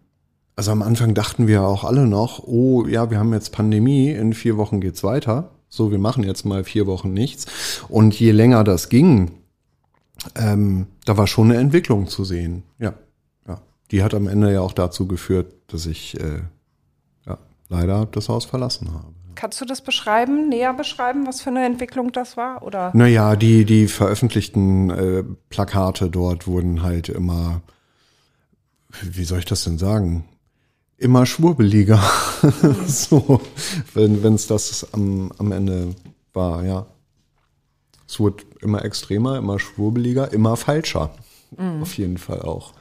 [0.57, 4.33] also am Anfang dachten wir auch alle noch, oh ja, wir haben jetzt Pandemie, in
[4.33, 5.51] vier Wochen geht's weiter.
[5.69, 7.83] So, wir machen jetzt mal vier Wochen nichts.
[7.89, 9.33] Und je länger das ging,
[10.37, 12.63] ähm, da war schon eine Entwicklung zu sehen.
[12.79, 12.95] Ja,
[13.49, 13.61] ja.
[13.91, 16.43] Die hat am Ende ja auch dazu geführt, dass ich äh,
[17.27, 19.13] ja, leider das Haus verlassen habe.
[19.35, 22.63] Kannst du das beschreiben, näher beschreiben, was für eine Entwicklung das war?
[22.63, 22.91] Oder?
[22.95, 27.63] Naja, die, die veröffentlichten äh, Plakate dort wurden halt immer
[29.03, 30.25] wie soll ich das denn sagen?
[30.97, 32.03] Immer schwurbeliger.
[32.87, 33.41] so,
[33.95, 35.95] wenn es das am, am Ende
[36.33, 36.87] war, ja.
[38.07, 41.11] Es wurde immer extremer, immer schwurbeliger, immer falscher.
[41.57, 41.83] Mhm.
[41.83, 42.73] Auf jeden Fall auch.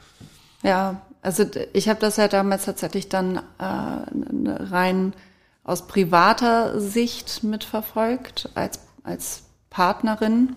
[0.62, 5.14] Ja, also ich habe das ja damals tatsächlich dann äh, rein
[5.64, 10.56] aus privater Sicht mitverfolgt, als, als Partnerin.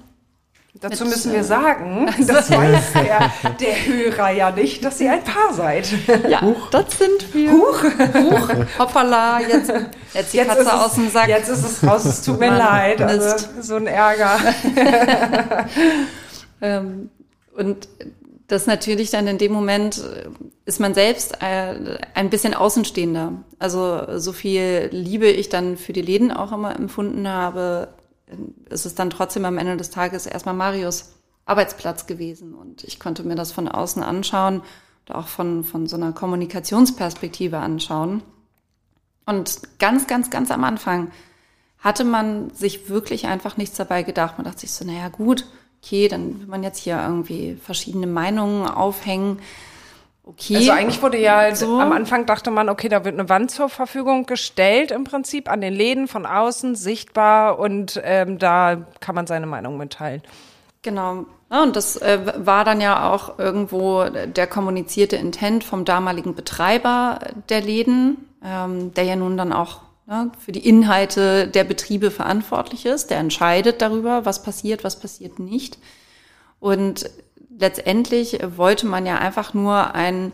[0.79, 5.23] Dazu Mit, müssen wir sagen, das weiß der, der Hörer ja nicht, dass ihr ein
[5.23, 5.87] Paar seid.
[6.29, 6.69] Ja, Huch.
[6.69, 7.51] das sind wir.
[7.51, 7.83] Huch.
[7.83, 8.49] Huch.
[8.77, 9.71] Hoppala, jetzt,
[10.13, 11.29] jetzt die jetzt Katze aus dem Sack.
[11.29, 13.01] Jetzt ist es raus, es tut mir leid.
[13.01, 14.37] Also, so ein Ärger.
[16.61, 17.09] ähm,
[17.55, 17.87] und
[18.47, 19.99] das natürlich dann in dem Moment
[20.67, 23.31] ist man selbst äh, ein bisschen Außenstehender.
[23.57, 27.93] Also so viel Liebe ich dann für die Läden auch immer empfunden habe,
[28.69, 31.13] ist es dann trotzdem am Ende des Tages erstmal Marius
[31.45, 32.53] Arbeitsplatz gewesen.
[32.53, 34.61] Und ich konnte mir das von außen anschauen
[35.07, 38.21] und auch von, von so einer Kommunikationsperspektive anschauen.
[39.25, 41.11] Und ganz, ganz, ganz am Anfang
[41.79, 44.37] hatte man sich wirklich einfach nichts dabei gedacht.
[44.37, 45.45] Man dachte sich so, naja gut,
[45.81, 49.39] okay, dann will man jetzt hier irgendwie verschiedene Meinungen aufhängen.
[50.29, 50.57] Okay.
[50.57, 51.79] Also eigentlich wurde ja so.
[51.79, 55.61] am Anfang dachte man, okay, da wird eine Wand zur Verfügung gestellt im Prinzip an
[55.61, 60.21] den Läden von außen sichtbar und ähm, da kann man seine Meinung mitteilen.
[60.81, 61.25] Genau.
[61.49, 67.19] Ja, und das äh, war dann ja auch irgendwo der kommunizierte Intent vom damaligen Betreiber
[67.47, 72.85] der Läden, ähm, der ja nun dann auch ne, für die Inhalte der Betriebe verantwortlich
[72.85, 73.11] ist.
[73.11, 75.77] Der entscheidet darüber, was passiert, was passiert nicht.
[76.59, 77.09] Und
[77.57, 80.33] letztendlich wollte man ja einfach nur einen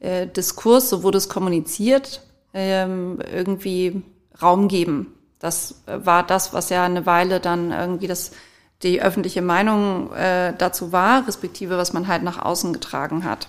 [0.00, 4.02] äh, Diskurs, so wurde es kommuniziert, ähm, irgendwie
[4.40, 5.14] Raum geben.
[5.38, 8.32] Das war das, was ja eine Weile dann irgendwie das
[8.82, 13.48] die öffentliche Meinung äh, dazu war, respektive was man halt nach außen getragen hat.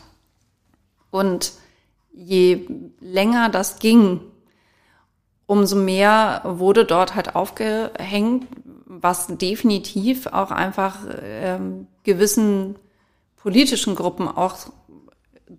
[1.11, 1.53] Und
[2.13, 2.67] je
[2.99, 4.21] länger das ging,
[5.45, 8.47] umso mehr wurde dort halt aufgehängt,
[8.85, 12.75] was definitiv auch einfach ähm, gewissen
[13.45, 14.55] politischen Gruppen auch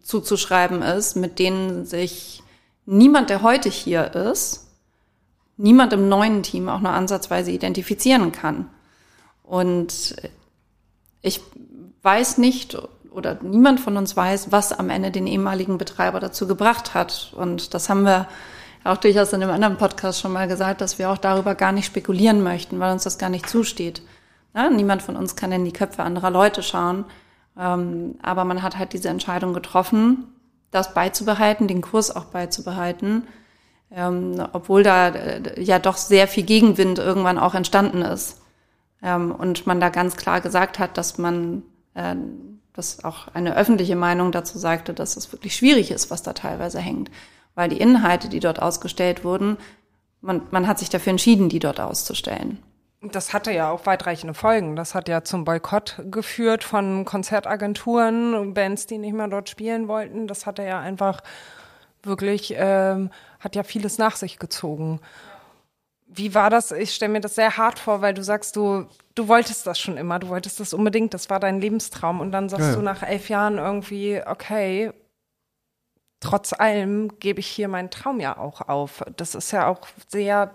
[0.02, 2.42] zuzuschreiben ist, mit denen sich
[2.84, 4.66] niemand, der heute hier ist,
[5.56, 8.68] niemand im neuen Team auch nur ansatzweise identifizieren kann.
[9.44, 10.16] Und
[11.22, 11.40] ich
[12.02, 12.76] weiß nicht
[13.12, 17.32] oder niemand von uns weiß, was am Ende den ehemaligen Betreiber dazu gebracht hat.
[17.36, 18.26] Und das haben wir
[18.82, 21.86] auch durchaus in einem anderen Podcast schon mal gesagt, dass wir auch darüber gar nicht
[21.86, 24.02] spekulieren möchten, weil uns das gar nicht zusteht.
[24.56, 27.04] Ja, niemand von uns kann in die Köpfe anderer Leute schauen.
[27.58, 30.26] Ähm, aber man hat halt diese Entscheidung getroffen,
[30.70, 33.26] das beizubehalten, den Kurs auch beizubehalten,
[33.90, 38.42] ähm, obwohl da äh, ja doch sehr viel Gegenwind irgendwann auch entstanden ist.
[39.02, 41.62] Ähm, und man da ganz klar gesagt hat, dass man,
[41.94, 42.14] äh,
[42.72, 46.80] dass auch eine öffentliche Meinung dazu sagte, dass es wirklich schwierig ist, was da teilweise
[46.80, 47.10] hängt.
[47.54, 49.56] Weil die Inhalte, die dort ausgestellt wurden,
[50.20, 52.58] man, man hat sich dafür entschieden, die dort auszustellen.
[53.02, 54.74] Das hatte ja auch weitreichende Folgen.
[54.74, 60.26] Das hat ja zum Boykott geführt von Konzertagenturen Bands, die nicht mehr dort spielen wollten.
[60.26, 61.20] Das hatte ja einfach
[62.02, 65.00] wirklich, ähm, hat ja vieles nach sich gezogen.
[66.06, 66.70] Wie war das?
[66.72, 69.96] Ich stelle mir das sehr hart vor, weil du sagst, du, du wolltest das schon
[69.96, 72.20] immer, du wolltest das unbedingt, das war dein Lebenstraum.
[72.20, 72.76] Und dann sagst ja.
[72.76, 74.92] du nach elf Jahren irgendwie, okay,
[76.20, 79.04] trotz allem gebe ich hier meinen Traum ja auch auf.
[79.16, 80.54] Das ist ja auch sehr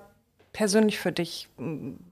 [0.53, 1.47] persönlich für dich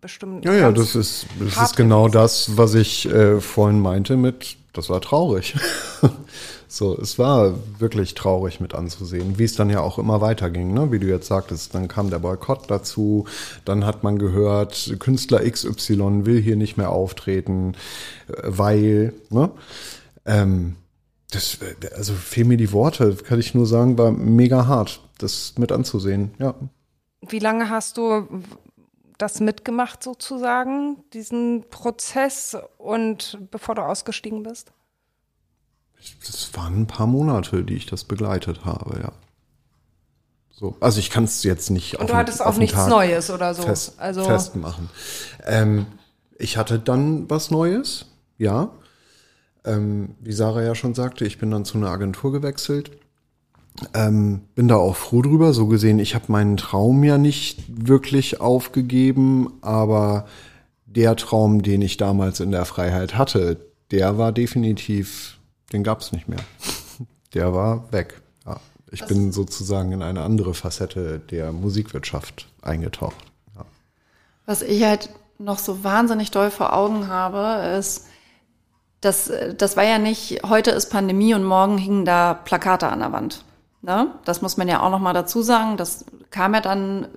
[0.02, 0.46] bestimmt.
[0.46, 4.90] Ja, ja, das ist, das ist genau das, was ich äh, vorhin meinte mit, das
[4.90, 5.56] war traurig.
[6.68, 10.92] so, es war wirklich traurig mit anzusehen, wie es dann ja auch immer weiterging, ne?
[10.92, 11.76] wie du jetzt sagtest.
[11.76, 13.26] Dann kam der Boykott dazu,
[13.66, 17.74] dann hat man gehört, Künstler XY will hier nicht mehr auftreten,
[18.28, 19.52] äh, weil, ne?
[20.26, 20.76] Ähm,
[21.32, 21.60] das,
[21.96, 26.32] also fehlen mir die Worte, kann ich nur sagen, war mega hart, das mit anzusehen,
[26.40, 26.56] ja.
[27.22, 28.28] Wie lange hast du
[29.18, 34.72] das mitgemacht sozusagen, diesen Prozess und bevor du ausgestiegen bist?
[36.26, 39.12] Das waren ein paar Monate, die ich das begleitet habe, ja.
[40.52, 43.30] So, also ich kann es jetzt nicht und auf, du hattest auch nichts Tag Neues
[43.30, 44.90] oder so fest, also festmachen.
[45.46, 45.86] Ähm,
[46.38, 48.72] ich hatte dann was Neues, ja.
[49.66, 52.92] Ähm, wie Sarah ja schon sagte, ich bin dann zu einer Agentur gewechselt
[53.94, 55.54] ähm, bin da auch froh drüber.
[55.54, 60.28] So gesehen, ich habe meinen Traum ja nicht wirklich aufgegeben, aber
[60.86, 63.58] der Traum, den ich damals in der Freiheit hatte,
[63.92, 65.38] der war definitiv,
[65.72, 66.40] den gab's nicht mehr.
[67.34, 68.22] Der war weg.
[68.46, 68.60] Ja.
[68.92, 69.08] Ich Was?
[69.08, 73.18] bin sozusagen in eine andere Facette der Musikwirtschaft eingetaucht.
[73.56, 73.66] Ja.
[74.46, 78.08] Was ich halt noch so wahnsinnig doll vor Augen habe, ist,
[79.02, 83.12] das, das war ja nicht, heute ist Pandemie und morgen hingen da Plakate an der
[83.12, 83.44] Wand.
[83.82, 84.14] Ne?
[84.26, 85.78] Das muss man ja auch noch mal dazu sagen.
[85.78, 87.08] Das kam ja dann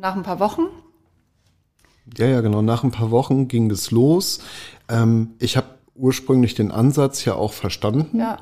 [0.00, 0.62] nach ein paar Wochen.
[2.16, 2.62] Ja, ja, genau.
[2.62, 4.40] Nach ein paar Wochen ging das los.
[4.88, 8.38] Ähm, ich habe ursprünglich den Ansatz ja auch verstanden, Ja.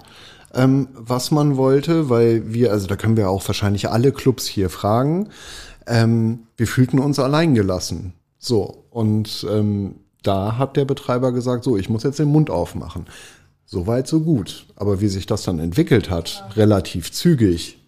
[0.54, 4.70] ähm, was man wollte, weil wir, also da können wir auch wahrscheinlich alle Clubs hier
[4.70, 5.28] fragen.
[5.86, 8.14] Ähm, wir fühlten uns alleingelassen.
[8.38, 13.06] So, und ähm, da hat der Betreiber gesagt, so, ich muss jetzt den Mund aufmachen.
[13.72, 14.66] So weit, so gut.
[14.74, 17.78] Aber wie sich das dann entwickelt hat, relativ zügig,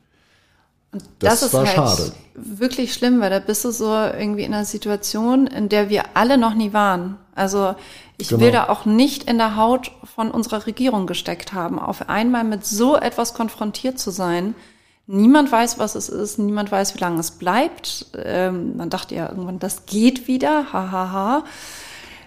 [0.92, 2.12] das, Das, ist war halt schade.
[2.34, 6.38] wirklich schlimm, weil da bist du so irgendwie in einer Situation, in der wir alle
[6.38, 7.16] noch nie waren.
[7.34, 7.74] Also
[8.16, 8.42] ich Genau.
[8.42, 12.64] will da auch nicht in der Haut von unserer Regierung gesteckt haben, auf einmal mit
[12.64, 14.54] so etwas konfrontiert zu sein.
[15.08, 18.06] Niemand weiß, was es ist, niemand weiß, wie lange es bleibt.
[18.22, 20.92] Ähm, man dachte ja irgendwann, das geht wieder, hahaha.
[20.92, 21.44] Ha, ha.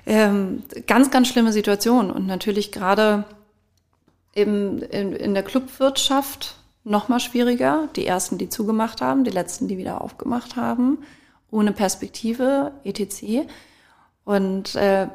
[0.07, 2.11] ähm, ganz, ganz schlimme Situation.
[2.11, 3.23] Und natürlich gerade
[4.35, 7.89] eben in, in der Clubwirtschaft noch mal schwieriger.
[7.95, 10.99] Die ersten, die zugemacht haben, die letzten, die wieder aufgemacht haben,
[11.49, 13.47] ohne Perspektive, etc.
[14.23, 15.07] Und äh,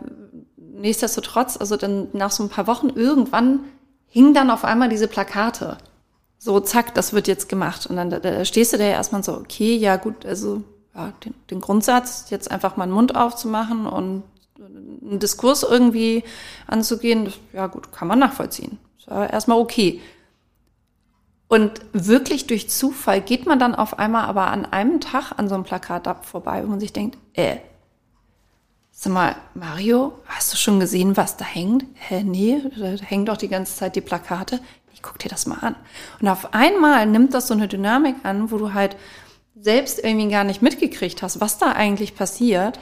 [0.56, 3.60] nichtsdestotrotz, also dann nach so ein paar Wochen irgendwann
[4.06, 5.78] hingen dann auf einmal diese Plakate.
[6.38, 7.86] So, zack, das wird jetzt gemacht.
[7.86, 10.62] Und dann da, da stehst du da ja erstmal so, okay, ja gut, also
[10.94, 14.22] ja, den, den Grundsatz, jetzt einfach mal den Mund aufzumachen und
[14.58, 16.24] einen Diskurs irgendwie
[16.66, 18.78] anzugehen, das, ja gut, kann man nachvollziehen.
[19.10, 20.00] Ist ja erstmal okay.
[21.48, 25.56] Und wirklich durch Zufall geht man dann auf einmal aber an einem Tag an so
[25.56, 27.56] einem Plakat ab vorbei, wo man sich denkt, äh,
[28.92, 31.84] sag mal, Mario, hast du schon gesehen, was da hängt?
[31.94, 34.60] Hä, nee, da hängen doch die ganze Zeit die Plakate.
[34.92, 35.74] Ich guck dir das mal an.
[36.20, 38.96] Und auf einmal nimmt das so eine Dynamik an, wo du halt
[39.58, 42.78] selbst irgendwie gar nicht mitgekriegt hast, was da eigentlich passiert.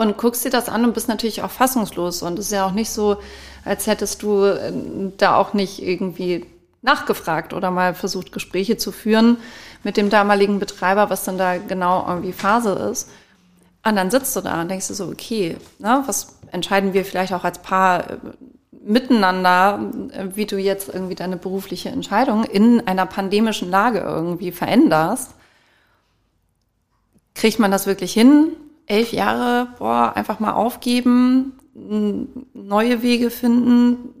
[0.00, 2.22] Und guckst dir das an und bist natürlich auch fassungslos.
[2.22, 3.16] Und es ist ja auch nicht so,
[3.64, 4.72] als hättest du äh,
[5.16, 6.46] da auch nicht irgendwie
[6.82, 9.38] nachgefragt oder mal versucht, Gespräche zu führen
[9.82, 13.10] mit dem damaligen Betreiber, was dann da genau irgendwie Phase ist.
[13.84, 17.32] Und dann sitzt du da und denkst du so, okay, ne, was entscheiden wir vielleicht
[17.32, 18.16] auch als Paar äh,
[18.70, 19.80] miteinander,
[20.12, 25.32] äh, wie du jetzt irgendwie deine berufliche Entscheidung in einer pandemischen Lage irgendwie veränderst?
[27.34, 28.52] Kriegt man das wirklich hin?
[28.88, 34.14] Elf Jahre, boah, einfach mal aufgeben, neue Wege finden.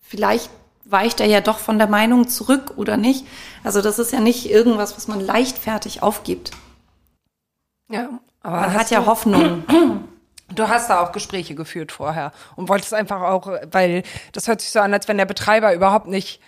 [0.00, 0.50] Vielleicht
[0.84, 3.26] weicht er ja doch von der Meinung zurück oder nicht.
[3.64, 6.52] Also das ist ja nicht irgendwas, was man leichtfertig aufgibt.
[7.90, 9.64] Ja, aber Man hat ja du, Hoffnung.
[10.54, 14.70] Du hast da auch Gespräche geführt vorher und wolltest einfach auch, weil das hört sich
[14.70, 16.40] so an, als wenn der Betreiber überhaupt nicht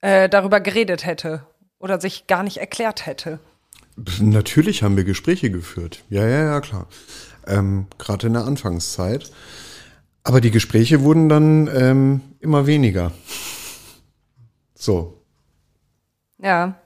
[0.00, 1.46] äh, darüber geredet hätte
[1.78, 3.38] oder sich gar nicht erklärt hätte.
[3.96, 6.02] Natürlich haben wir Gespräche geführt.
[6.08, 6.86] Ja, ja, ja, klar.
[7.46, 9.30] Ähm, Gerade in der Anfangszeit.
[10.24, 13.12] Aber die Gespräche wurden dann ähm, immer weniger.
[14.74, 15.22] So.
[16.38, 16.76] Ja.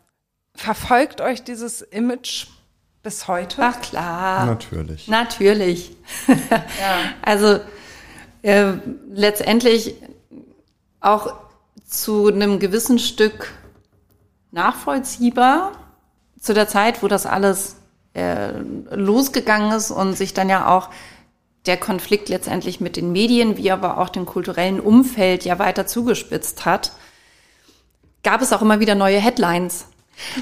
[0.55, 2.47] Verfolgt euch dieses Image
[3.03, 3.59] bis heute?
[3.61, 4.47] Ach klar.
[4.47, 5.09] Natürlich.
[5.09, 5.97] Natürlich.
[7.23, 7.61] Also
[8.43, 8.75] äh,
[9.13, 9.95] letztendlich
[11.01, 11.35] auch
[11.85, 13.53] zu einem gewissen Stück
[14.51, 15.86] nachvollziehbar
[16.41, 17.77] zu der Zeit, wo das alles
[18.15, 18.53] äh,
[18.91, 20.91] losgegangen ist und sich dann ja auch
[21.67, 26.65] der Konflikt letztendlich mit den Medien, wie aber auch dem kulturellen Umfeld ja weiter zugespitzt
[26.65, 26.93] hat,
[28.23, 29.87] gab es auch immer wieder neue Headlines.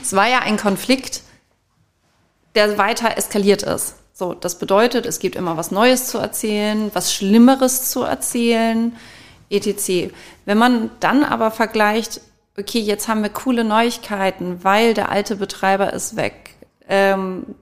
[0.02, 1.22] Es war ja ein Konflikt,
[2.54, 3.96] der weiter eskaliert ist.
[4.12, 8.94] So, das bedeutet, es gibt immer was Neues zu erzählen, was Schlimmeres zu erzählen,
[9.50, 10.14] etc.
[10.44, 12.20] Wenn man dann aber vergleicht,
[12.58, 16.54] okay, jetzt haben wir coole Neuigkeiten, weil der alte Betreiber ist weg,
[16.88, 17.54] ähm,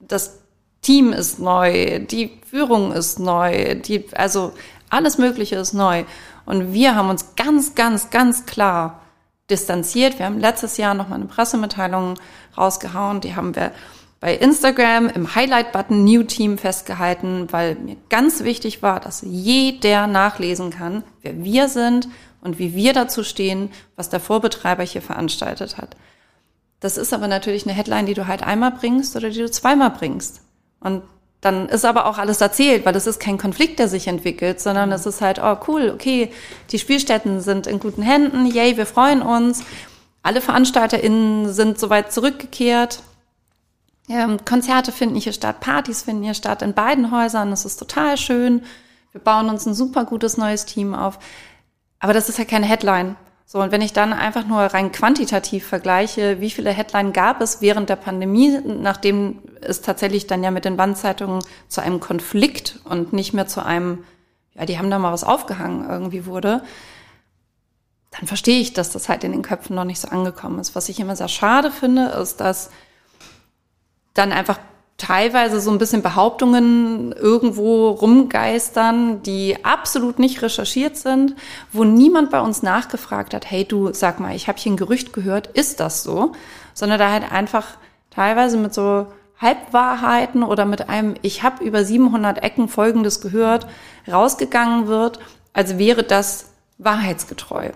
[0.00, 0.40] das
[0.82, 4.52] Team ist neu, die Führung ist neu, die, also
[4.88, 6.04] alles Mögliche ist neu.
[6.46, 9.02] Und wir haben uns ganz, ganz, ganz klar
[9.50, 10.18] distanziert.
[10.18, 12.14] Wir haben letztes Jahr nochmal eine Pressemitteilung
[12.56, 13.72] rausgehauen, die haben wir
[14.20, 20.70] bei Instagram im Highlight-Button New Team festgehalten, weil mir ganz wichtig war, dass jeder nachlesen
[20.70, 22.08] kann, wer wir sind
[22.40, 25.96] und wie wir dazu stehen, was der Vorbetreiber hier veranstaltet hat.
[26.80, 29.90] Das ist aber natürlich eine Headline, die du halt einmal bringst oder die du zweimal
[29.90, 30.40] bringst.
[30.80, 31.02] Und
[31.40, 34.92] dann ist aber auch alles erzählt, weil es ist kein Konflikt, der sich entwickelt, sondern
[34.92, 36.32] es ist halt, oh cool, okay,
[36.70, 39.62] die Spielstätten sind in guten Händen, yay, wir freuen uns.
[40.22, 43.02] Alle VeranstalterInnen sind soweit zurückgekehrt.
[44.08, 47.50] Ähm, Konzerte finden hier statt, Partys finden hier statt in beiden Häusern.
[47.50, 48.62] Das ist total schön.
[49.12, 51.18] Wir bauen uns ein super gutes neues Team auf.
[52.00, 53.16] Aber das ist ja keine Headline.
[53.46, 57.60] So, und wenn ich dann einfach nur rein quantitativ vergleiche, wie viele Headline gab es
[57.60, 63.12] während der Pandemie, nachdem es tatsächlich dann ja mit den Wandzeitungen zu einem Konflikt und
[63.12, 64.04] nicht mehr zu einem
[64.54, 66.62] ja, die haben da mal was aufgehangen irgendwie wurde,
[68.10, 70.74] dann verstehe ich, dass das halt in den Köpfen noch nicht so angekommen ist.
[70.74, 72.70] Was ich immer sehr schade finde, ist, dass
[74.14, 74.58] dann einfach
[75.00, 81.34] teilweise so ein bisschen Behauptungen irgendwo rumgeistern, die absolut nicht recherchiert sind,
[81.72, 85.12] wo niemand bei uns nachgefragt hat, hey du, sag mal, ich habe hier ein Gerücht
[85.14, 86.32] gehört, ist das so?
[86.74, 87.66] Sondern da halt einfach
[88.10, 89.06] teilweise mit so
[89.38, 93.66] Halbwahrheiten oder mit einem, ich habe über 700 Ecken Folgendes gehört,
[94.06, 95.18] rausgegangen wird,
[95.54, 97.70] als wäre das wahrheitsgetreu.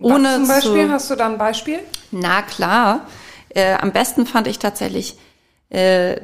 [0.00, 1.80] Ohne Was zum Beispiel, zu, hast du da ein Beispiel?
[2.10, 3.06] Na klar,
[3.50, 5.18] äh, am besten fand ich tatsächlich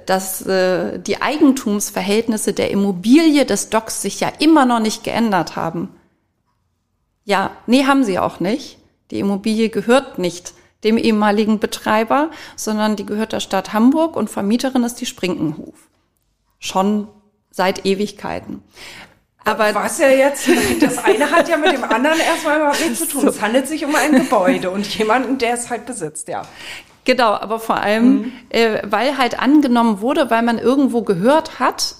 [0.06, 5.88] dass äh, die Eigentumsverhältnisse der Immobilie des Docks sich ja immer noch nicht geändert haben.
[7.24, 8.78] Ja, nee, haben sie auch nicht.
[9.10, 14.84] Die Immobilie gehört nicht dem ehemaligen Betreiber, sondern die gehört der Stadt Hamburg und Vermieterin
[14.84, 15.74] ist die Sprinkenhof.
[16.58, 17.08] Schon
[17.50, 18.62] seit Ewigkeiten.
[19.44, 20.48] Aber was ja jetzt,
[20.80, 23.26] das eine hat ja mit dem anderen erstmal was zu tun.
[23.26, 26.42] Es handelt sich um ein Gebäude und jemanden, der es halt besitzt, ja.
[27.04, 28.32] Genau, aber vor allem, mhm.
[28.50, 31.96] äh, weil halt angenommen wurde, weil man irgendwo gehört hat,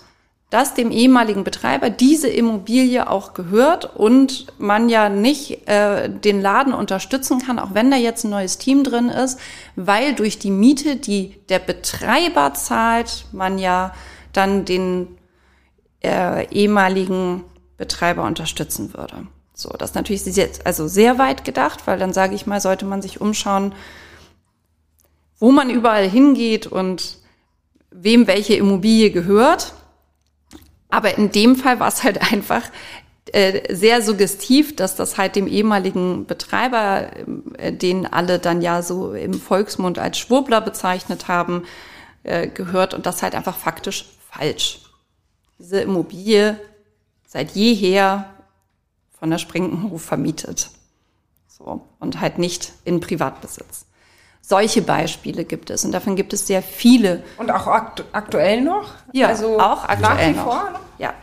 [0.50, 6.74] dass dem ehemaligen Betreiber diese Immobilie auch gehört und man ja nicht äh, den Laden
[6.74, 9.38] unterstützen kann, auch wenn da jetzt ein neues Team drin ist,
[9.76, 13.94] weil durch die Miete, die der Betreiber zahlt, man ja
[14.32, 15.06] dann den
[16.02, 17.44] äh, ehemaligen
[17.76, 19.26] Betreiber unterstützen würde.
[19.54, 22.86] So, das ist natürlich sehr, also sehr weit gedacht, weil dann sage ich mal, sollte
[22.86, 23.72] man sich umschauen,
[25.40, 27.18] wo man überall hingeht und
[27.90, 29.74] wem welche Immobilie gehört.
[30.90, 32.62] Aber in dem Fall war es halt einfach
[33.32, 37.10] äh, sehr suggestiv, dass das halt dem ehemaligen Betreiber,
[37.58, 41.64] äh, den alle dann ja so im Volksmund als Schwurbler bezeichnet haben,
[42.22, 44.80] äh, gehört und das halt einfach faktisch falsch.
[45.58, 46.58] Diese Immobilie
[47.26, 48.34] seit jeher
[49.18, 50.70] von der Sprinkenhof vermietet.
[51.46, 51.86] So.
[51.98, 53.86] Und halt nicht in Privatbesitz.
[54.50, 57.22] Solche Beispiele gibt es und davon gibt es sehr viele.
[57.38, 58.94] Und auch aktu aktuell noch?
[59.12, 60.80] Ja, also auch aktuell nach wie vor noch?
[60.98, 61.14] Ja.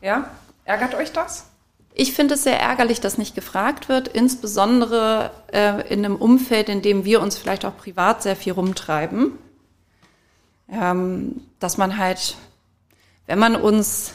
[0.00, 0.30] Ja?
[0.64, 1.46] Ärgert euch das?
[1.92, 6.82] Ich finde es sehr ärgerlich, dass nicht gefragt wird, insbesondere äh, in einem Umfeld, in
[6.82, 9.32] dem wir uns vielleicht auch privat sehr viel rumtreiben.
[10.70, 12.36] Ähm, dass man halt,
[13.26, 14.12] wenn man uns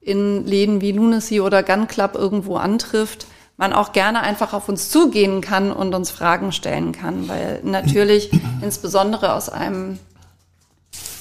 [0.00, 3.26] in Läden wie Lunacy oder Gun Club irgendwo antrifft,
[3.56, 8.30] man auch gerne einfach auf uns zugehen kann und uns Fragen stellen kann, weil natürlich
[8.62, 9.98] insbesondere aus einem,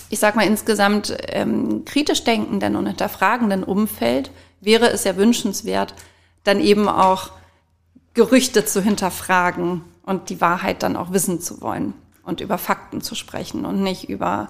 [0.09, 5.93] ich sag mal insgesamt ähm, kritisch denkenden und hinterfragenden Umfeld wäre es ja wünschenswert,
[6.43, 7.31] dann eben auch
[8.13, 11.93] Gerüchte zu hinterfragen und die Wahrheit dann auch wissen zu wollen
[12.23, 14.49] und über Fakten zu sprechen und nicht über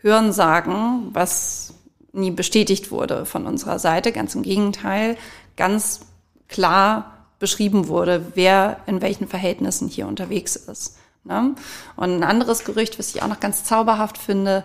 [0.00, 1.74] Hörensagen, was
[2.12, 4.12] nie bestätigt wurde von unserer Seite.
[4.12, 5.16] Ganz im Gegenteil,
[5.56, 6.07] ganz
[6.48, 10.96] klar beschrieben wurde, wer in welchen Verhältnissen hier unterwegs ist.
[11.24, 11.54] Ne?
[11.96, 14.64] Und ein anderes Gerücht, was ich auch noch ganz zauberhaft finde,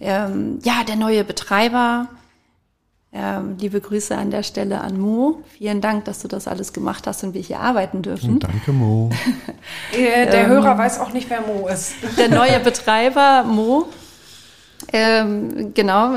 [0.00, 2.08] ähm, ja, der neue Betreiber,
[3.12, 5.42] ähm, liebe Grüße an der Stelle an Mo.
[5.58, 8.38] Vielen Dank, dass du das alles gemacht hast und wir hier arbeiten dürfen.
[8.38, 9.10] Danke, Mo.
[9.94, 11.94] der ähm, Hörer weiß auch nicht, wer Mo ist.
[12.16, 13.88] Der neue Betreiber, Mo,
[14.92, 16.16] ähm, genau,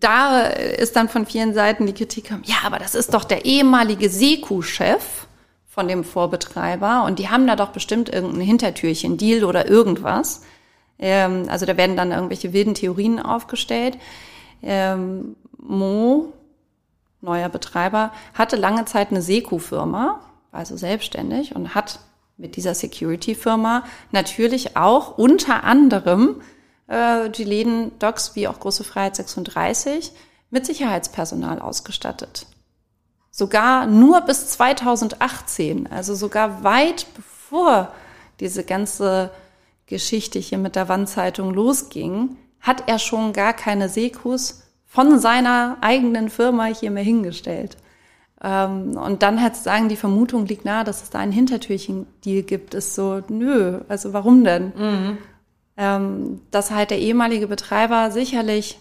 [0.00, 4.10] da ist dann von vielen Seiten die Kritik, ja, aber das ist doch der ehemalige
[4.10, 5.26] Seku-Chef
[5.68, 10.42] von dem Vorbetreiber und die haben da doch bestimmt irgendein Hintertürchen, Deal oder irgendwas.
[10.98, 13.98] Ähm, also da werden dann irgendwelche wilden Theorien aufgestellt.
[14.62, 16.32] Ähm, Mo,
[17.22, 20.20] neuer Betreiber, hatte lange Zeit eine Seku-Firma,
[20.52, 22.00] also selbstständig und hat
[22.36, 26.42] mit dieser Security-Firma natürlich auch unter anderem
[26.86, 30.12] äh, die Läden Docs wie auch Große Freiheit 36
[30.50, 32.46] mit Sicherheitspersonal ausgestattet.
[33.30, 37.92] Sogar nur bis 2018, also sogar weit bevor
[38.40, 39.30] diese ganze
[39.86, 46.30] Geschichte hier mit der Wandzeitung losging, hat er schon gar keine Sekus von seiner eigenen
[46.30, 47.76] Firma hier mehr hingestellt.
[48.40, 52.74] Ähm, und dann hat sagen, die Vermutung liegt nahe, dass es da einen Hintertürchen-Deal gibt,
[52.74, 54.72] ist so, nö, also warum denn?
[54.76, 55.18] Mhm
[55.76, 58.78] ähm, dass halt der ehemalige Betreiber sicherlich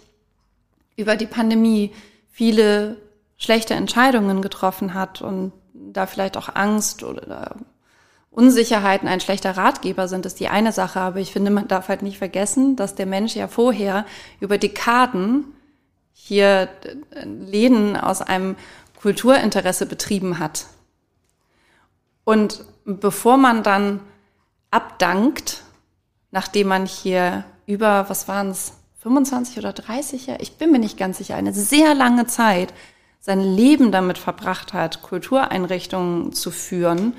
[0.95, 1.91] über die Pandemie
[2.31, 2.97] viele
[3.37, 7.55] schlechte Entscheidungen getroffen hat und da vielleicht auch Angst oder
[8.31, 10.99] Unsicherheiten ein schlechter Ratgeber sind, ist die eine Sache.
[10.99, 14.05] Aber ich finde, man darf halt nicht vergessen, dass der Mensch ja vorher
[14.39, 15.45] über Dekaden
[16.13, 16.69] hier
[17.11, 18.55] äh, Läden aus einem
[19.01, 20.65] Kulturinteresse betrieben hat.
[22.23, 23.99] Und bevor man dann
[24.71, 25.63] abdankt
[26.33, 28.73] nachdem man hier über, was waren es,
[29.03, 32.73] 25 oder 30 Jahre, ich bin mir nicht ganz sicher, eine sehr lange Zeit
[33.19, 37.13] sein Leben damit verbracht hat, Kultureinrichtungen zu führen,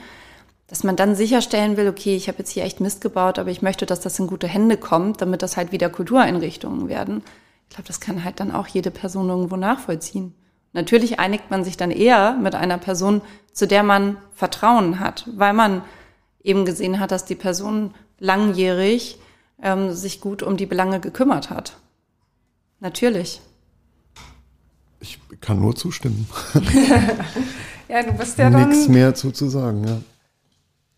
[0.67, 3.62] dass man dann sicherstellen will, okay, ich habe jetzt hier echt Mist gebaut, aber ich
[3.62, 7.23] möchte, dass das in gute Hände kommt, damit das halt wieder Kultureinrichtungen werden.
[7.69, 10.35] Ich glaube, das kann halt dann auch jede Person irgendwo nachvollziehen.
[10.73, 13.21] Natürlich einigt man sich dann eher mit einer Person,
[13.53, 15.83] zu der man Vertrauen hat, weil man
[16.43, 19.19] eben gesehen hat, dass die Person langjährig
[19.62, 21.77] ähm, sich gut um die Belange gekümmert hat.
[22.81, 23.41] Natürlich.
[25.01, 26.27] Ich kann nur zustimmen.
[27.89, 28.69] ja, du bist ja dann.
[28.71, 29.99] Nichts mehr zu, zu sagen, ja.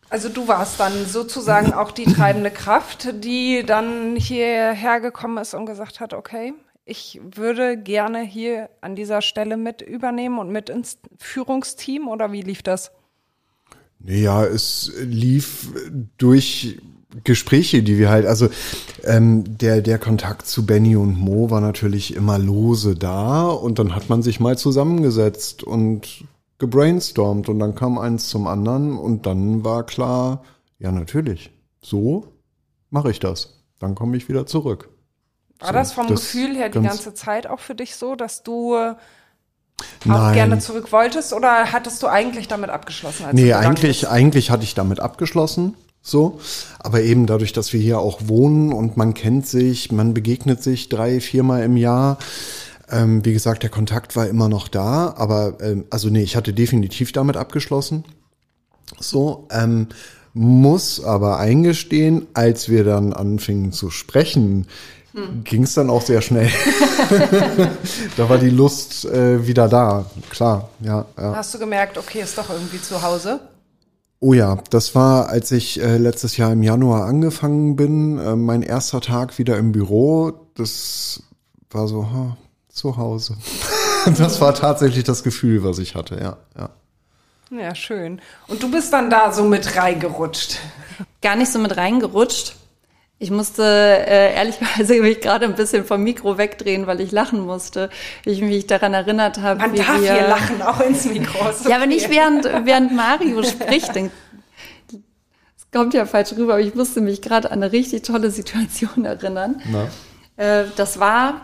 [0.08, 5.66] Also du warst dann sozusagen auch die treibende Kraft, die dann hierher gekommen ist und
[5.66, 6.54] gesagt hat, okay,
[6.84, 12.42] ich würde gerne hier an dieser Stelle mit übernehmen und mit ins Führungsteam oder wie
[12.42, 12.92] lief das?
[14.04, 15.72] Ja, es lief
[16.18, 16.78] durch
[17.24, 18.48] Gespräche, die wir halt, also
[19.04, 23.94] ähm, der, der Kontakt zu Benny und Mo war natürlich immer lose da und dann
[23.94, 26.24] hat man sich mal zusammengesetzt und
[26.58, 30.42] gebrainstormt und dann kam eins zum anderen und dann war klar,
[30.78, 31.50] ja natürlich,
[31.80, 32.32] so
[32.90, 33.62] mache ich das.
[33.78, 34.88] Dann komme ich wieder zurück.
[35.60, 38.42] War so, das vom das Gefühl her die ganze Zeit auch für dich so, dass
[38.42, 38.74] du
[40.08, 43.26] auch gerne zurück wolltest oder hattest du eigentlich damit abgeschlossen?
[43.26, 45.74] Als nee, eigentlich, eigentlich hatte ich damit abgeschlossen.
[46.08, 46.38] So,
[46.78, 50.88] aber eben dadurch, dass wir hier auch wohnen und man kennt sich, man begegnet sich
[50.88, 52.18] drei, viermal im Jahr,
[52.88, 56.52] ähm, wie gesagt, der Kontakt war immer noch da, aber ähm, also nee, ich hatte
[56.52, 58.04] definitiv damit abgeschlossen.
[59.00, 59.88] So, ähm,
[60.32, 64.68] muss aber eingestehen, als wir dann anfingen zu sprechen,
[65.12, 65.42] hm.
[65.42, 66.50] ging es dann auch sehr schnell.
[68.16, 71.34] da war die Lust äh, wieder da, klar, ja, ja.
[71.34, 73.40] Hast du gemerkt, okay, ist doch irgendwie zu Hause?
[74.20, 78.62] Oh ja, das war, als ich äh, letztes Jahr im Januar angefangen bin, äh, mein
[78.62, 80.32] erster Tag wieder im Büro.
[80.54, 81.22] Das
[81.70, 82.36] war so, ha,
[82.70, 83.36] zu Hause.
[84.16, 86.70] das war tatsächlich das Gefühl, was ich hatte, ja, ja.
[87.50, 88.20] Ja, schön.
[88.48, 90.58] Und du bist dann da so mit reingerutscht?
[91.22, 92.56] Gar nicht so mit reingerutscht.
[93.18, 97.88] Ich musste äh, ehrlicherweise mich gerade ein bisschen vom Mikro wegdrehen, weil ich lachen musste.
[98.24, 99.60] Ich mich daran erinnert habe.
[99.60, 101.36] Man wie darf wir, hier lachen, auch ins Mikro.
[101.46, 101.70] Okay.
[101.70, 103.96] Ja, aber nicht während, während Mario spricht.
[103.96, 109.04] Es kommt ja falsch rüber, aber ich musste mich gerade an eine richtig tolle Situation
[109.04, 109.62] erinnern.
[110.36, 111.40] Äh, das war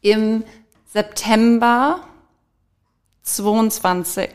[0.00, 0.42] im
[0.92, 2.00] September
[3.22, 4.30] 22.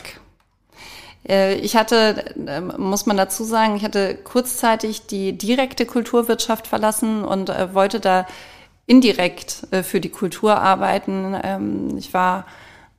[1.28, 7.24] Äh, ich hatte, ähm, muss man dazu sagen, ich hatte kurzzeitig die direkte Kulturwirtschaft verlassen
[7.24, 8.26] und äh, wollte da
[8.86, 11.36] indirekt äh, für die Kultur arbeiten.
[11.42, 12.46] Ähm, ich war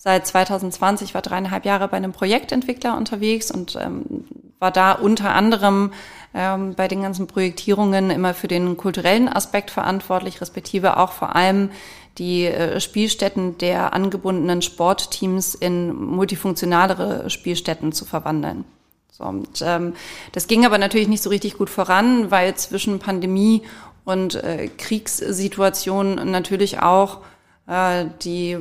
[0.04, 4.24] seit 2020, war dreieinhalb Jahre bei einem Projektentwickler unterwegs und ähm,
[4.58, 5.92] war da unter anderem
[6.76, 11.70] bei den ganzen Projektierungen immer für den kulturellen Aspekt verantwortlich, respektive auch vor allem
[12.18, 18.64] die äh, Spielstätten der angebundenen Sportteams in multifunktionalere Spielstätten zu verwandeln.
[19.10, 19.94] So, und, ähm,
[20.32, 23.62] das ging aber natürlich nicht so richtig gut voran, weil zwischen Pandemie
[24.04, 27.20] und äh, Kriegssituation natürlich auch
[27.66, 28.58] äh, die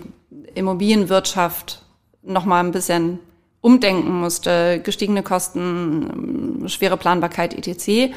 [0.55, 1.83] Immobilienwirtschaft
[2.21, 3.19] noch mal ein bisschen
[3.61, 8.13] umdenken musste, gestiegene Kosten, schwere Planbarkeit etc.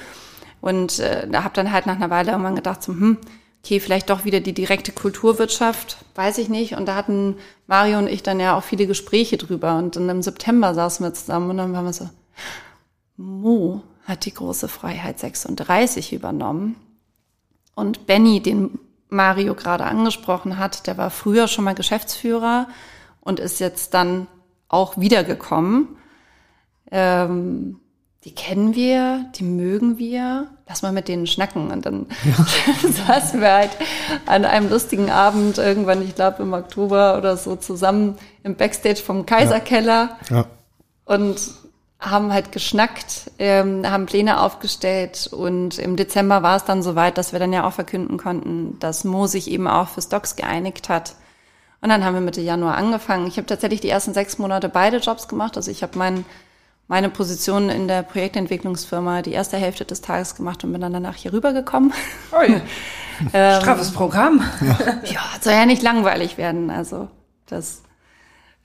[0.60, 3.18] Und äh, da habe dann halt nach einer Weile irgendwann gedacht, so, hm,
[3.62, 6.74] okay, vielleicht doch wieder die direkte Kulturwirtschaft, weiß ich nicht.
[6.74, 7.36] Und da hatten
[7.66, 9.76] Mario und ich dann ja auch viele Gespräche drüber.
[9.76, 12.08] Und dann im September saßen wir zusammen und dann waren wir so,
[13.16, 16.76] Mo hat die große Freiheit 36 übernommen.
[17.74, 18.78] Und Benny, den
[19.08, 22.68] Mario gerade angesprochen hat, der war früher schon mal Geschäftsführer
[23.20, 24.26] und ist jetzt dann
[24.68, 25.96] auch wiedergekommen.
[26.90, 27.80] Ähm,
[28.24, 31.70] die kennen wir, die mögen wir, lass mal mit denen schnacken.
[31.70, 32.88] Und dann ja.
[33.06, 33.70] saßen wir halt
[34.26, 39.26] an einem lustigen Abend irgendwann, ich glaube im Oktober oder so, zusammen im Backstage vom
[39.26, 40.36] Kaiserkeller ja.
[40.36, 40.46] Ja.
[41.04, 41.40] und
[41.98, 47.32] haben halt geschnackt, ähm, haben Pläne aufgestellt und im Dezember war es dann soweit, dass
[47.32, 51.14] wir dann ja auch verkünden konnten, dass Mo sich eben auch für Stocks geeinigt hat.
[51.80, 53.26] Und dann haben wir Mitte Januar angefangen.
[53.26, 55.56] Ich habe tatsächlich die ersten sechs Monate beide Jobs gemacht.
[55.56, 56.24] Also ich habe meinen
[56.88, 61.16] meine Position in der Projektentwicklungsfirma die erste Hälfte des Tages gemacht und bin dann danach
[61.16, 61.92] hier rübergekommen.
[62.32, 62.60] Oh ja.
[63.32, 64.42] ähm, Straffes Programm.
[64.60, 64.76] Ja.
[65.04, 66.70] ja, soll ja nicht langweilig werden.
[66.70, 67.08] Also
[67.46, 67.82] das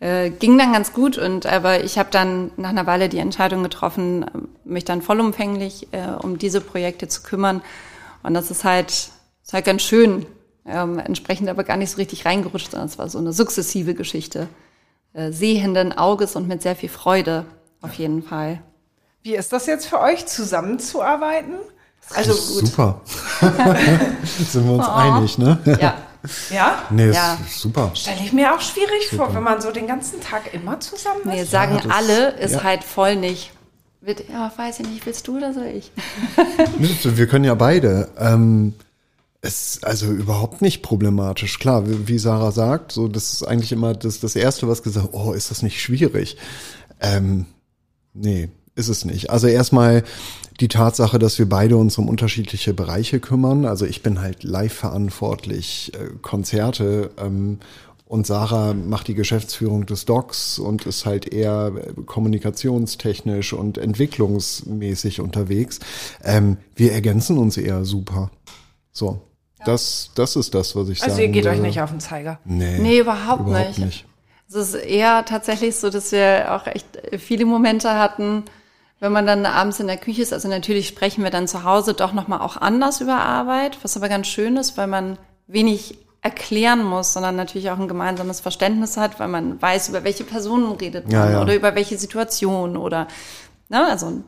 [0.01, 3.61] äh, ging dann ganz gut und aber ich habe dann nach einer Weile die Entscheidung
[3.61, 4.25] getroffen,
[4.65, 7.61] mich dann vollumfänglich äh, um diese Projekte zu kümmern.
[8.23, 10.25] Und das ist halt, ist halt ganz schön.
[10.65, 14.47] Ähm, entsprechend aber gar nicht so richtig reingerutscht, sondern es war so eine sukzessive Geschichte.
[15.13, 17.45] Äh, sehenden Auges und mit sehr viel Freude
[17.81, 18.61] auf jeden Fall.
[19.21, 21.55] Wie ist das jetzt für euch, zusammenzuarbeiten?
[22.09, 22.67] Also gut.
[22.67, 23.01] Super.
[24.49, 24.91] Sind wir uns oh.
[24.91, 25.59] einig, ne?
[25.79, 25.95] Ja,
[26.51, 26.83] Ja?
[26.89, 27.37] Nee, Ja.
[27.45, 27.91] ist super.
[27.95, 31.41] Stelle ich mir auch schwierig vor, wenn man so den ganzen Tag immer zusammen Nee,
[31.41, 31.51] ist.
[31.51, 32.63] sagen das- alle, ist ja.
[32.63, 33.51] halt voll nicht.
[34.01, 35.91] Wird, ja, weiß ich nicht, willst du oder soll ich?
[37.03, 38.09] Wir können ja beide.
[38.17, 38.73] Ähm,
[39.41, 41.59] es ist also überhaupt nicht problematisch.
[41.59, 45.09] Klar, wie wie Sarah sagt, so das ist eigentlich immer das, das Erste, was gesagt,
[45.11, 46.37] oh, ist das nicht schwierig?
[46.99, 47.45] Ähm,
[48.13, 49.29] nee, ist es nicht.
[49.29, 50.03] Also erstmal
[50.61, 53.65] die Tatsache, dass wir beide uns um unterschiedliche Bereiche kümmern.
[53.65, 57.59] Also ich bin halt live verantwortlich, äh, Konzerte ähm,
[58.05, 65.19] und Sarah macht die Geschäftsführung des Docs und ist halt eher äh, kommunikationstechnisch und entwicklungsmäßig
[65.21, 65.79] unterwegs.
[66.23, 68.29] Ähm, wir ergänzen uns eher super.
[68.91, 69.21] So,
[69.65, 71.67] das, das ist das, was ich Also sagen ihr geht euch würde.
[71.67, 72.39] nicht auf den Zeiger.
[72.45, 73.79] Nee, Nee, überhaupt, überhaupt nicht.
[73.79, 74.05] nicht.
[74.49, 76.85] Es ist eher tatsächlich so, dass wir auch echt
[77.17, 78.43] viele Momente hatten,
[79.01, 80.31] wenn man dann abends in der Küche ist.
[80.31, 84.07] Also natürlich sprechen wir dann zu Hause doch nochmal auch anders über Arbeit, was aber
[84.07, 89.19] ganz schön ist, weil man wenig erklären muss, sondern natürlich auch ein gemeinsames Verständnis hat,
[89.19, 91.41] weil man weiß, über welche Personen redet man Ja, ja.
[91.41, 93.07] oder über welche Situation oder,
[93.69, 94.21] ne, also,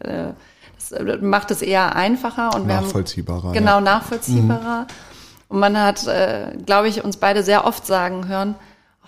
[0.00, 0.32] äh,
[0.76, 3.80] das äh, macht es eher einfacher und wir haben Nachvollziehbarer, Genau, ja.
[3.80, 4.86] nachvollziehbarer.
[5.48, 8.54] Und man hat, äh, glaube ich, uns beide sehr oft sagen hören,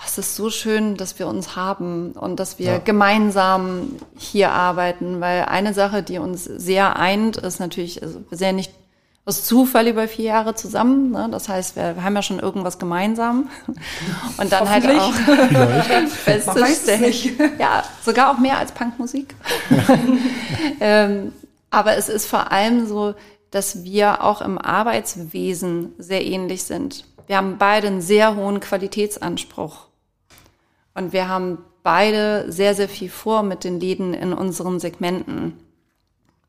[0.05, 2.79] es ist so schön, dass wir uns haben und dass wir Ja.
[2.79, 8.47] gemeinsam hier arbeiten, weil eine Sache, die uns sehr eint, ist natürlich, also wir sind
[8.47, 8.73] ja nicht
[9.27, 11.11] aus Zufall über vier Jahre zusammen.
[11.13, 11.29] Ne?
[11.31, 13.49] Das heißt, wir, wir haben ja schon irgendwas gemeinsam.
[14.39, 17.01] Und dann halt auch Man weiß es festzustellen.
[17.03, 17.33] nicht.
[17.59, 19.35] Ja, sogar auch mehr als Punkmusik.
[20.81, 21.33] ähm,
[21.71, 23.15] aber es ist vor allem so,
[23.51, 27.05] dass wir auch im Arbeitswesen sehr ähnlich sind.
[27.27, 29.87] Wir haben beide einen sehr hohen Qualitätsanspruch.
[30.95, 35.57] Und wir haben beide sehr, sehr viel vor mit den Läden in unseren Segmenten.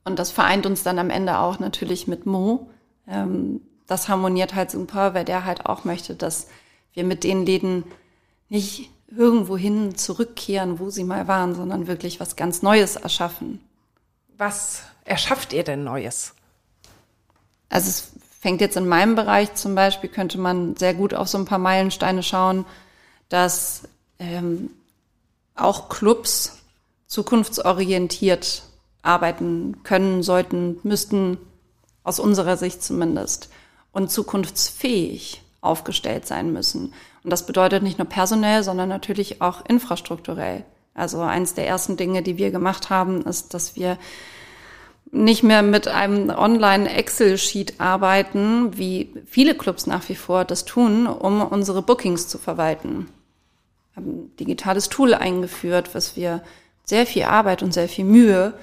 [0.04, 2.70] Und das vereint uns dann am Ende auch natürlich mit Mo.
[3.08, 6.48] Ähm, das harmoniert halt super, weil der halt auch möchte, dass
[6.94, 7.84] wir mit den Läden
[8.50, 13.60] nicht irgendwohin zurückkehren, wo sie mal waren, sondern wirklich was ganz Neues erschaffen.
[14.38, 16.34] Was erschafft ihr denn Neues?
[17.70, 21.38] Also es fängt jetzt in meinem Bereich zum Beispiel, könnte man sehr gut auf so
[21.38, 22.66] ein paar Meilensteine schauen,
[23.30, 23.84] dass
[24.22, 24.69] ähm,
[25.55, 26.59] auch Clubs
[27.07, 28.63] zukunftsorientiert
[29.01, 31.38] arbeiten können, sollten, müssten,
[32.03, 33.49] aus unserer Sicht zumindest,
[33.91, 36.93] und zukunftsfähig aufgestellt sein müssen.
[37.24, 40.63] Und das bedeutet nicht nur personell, sondern natürlich auch infrastrukturell.
[40.93, 43.97] Also eins der ersten Dinge, die wir gemacht haben, ist, dass wir
[45.11, 51.41] nicht mehr mit einem Online-Excel-Sheet arbeiten, wie viele Clubs nach wie vor das tun, um
[51.41, 53.07] unsere Bookings zu verwalten.
[53.96, 56.42] Haben ein digitales Tool eingeführt, was wir
[56.84, 58.54] sehr viel Arbeit und sehr viel Mühe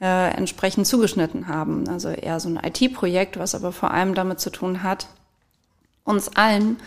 [0.00, 1.88] äh, entsprechend zugeschnitten haben.
[1.88, 5.08] Also eher so ein IT-Projekt, was aber vor allem damit zu tun hat,
[6.04, 6.78] uns allen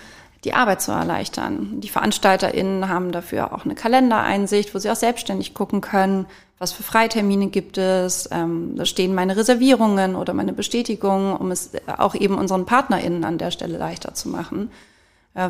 [0.44, 1.82] die Arbeit zu erleichtern.
[1.82, 6.26] Die VeranstalterInnen haben dafür auch eine Kalendereinsicht, wo sie auch selbstständig gucken können,
[6.60, 11.72] was für Freitermine gibt es, ähm, da stehen meine Reservierungen oder meine Bestätigungen, um es
[11.98, 14.72] auch eben unseren PartnerInnen an der Stelle leichter zu machen,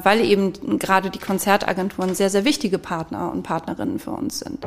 [0.03, 4.59] weil eben gerade die Konzertagenturen sehr, sehr wichtige Partner und Partnerinnen für uns sind.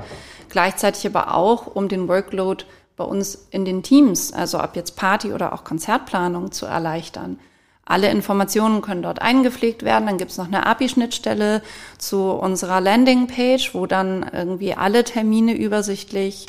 [0.48, 2.64] Gleichzeitig aber auch, um den Workload
[2.96, 7.38] bei uns in den Teams, also ob jetzt Party oder auch Konzertplanung zu erleichtern.
[7.84, 10.06] Alle Informationen können dort eingepflegt werden.
[10.06, 11.60] Dann gibt es noch eine API-Schnittstelle
[11.98, 16.46] zu unserer Landingpage, wo dann irgendwie alle Termine übersichtlich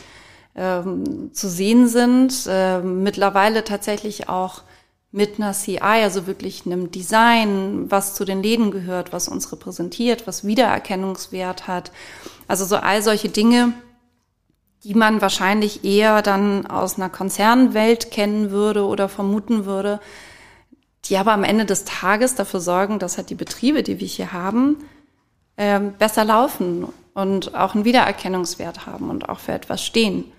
[0.56, 2.46] ähm, zu sehen sind.
[2.48, 4.62] Ähm, mittlerweile tatsächlich auch
[5.12, 10.26] mit einer CI, also wirklich einem Design, was zu den Läden gehört, was uns repräsentiert,
[10.26, 11.92] was Wiedererkennungswert hat.
[12.48, 13.74] Also so all solche Dinge,
[14.84, 20.00] die man wahrscheinlich eher dann aus einer Konzernwelt kennen würde oder vermuten würde,
[21.06, 24.32] die aber am Ende des Tages dafür sorgen, dass halt die Betriebe, die wir hier
[24.32, 24.78] haben,
[25.58, 30.32] ähm, besser laufen und auch einen Wiedererkennungswert haben und auch für etwas stehen.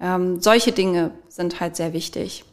[0.00, 2.44] Ähm, solche Dinge sind halt sehr wichtig.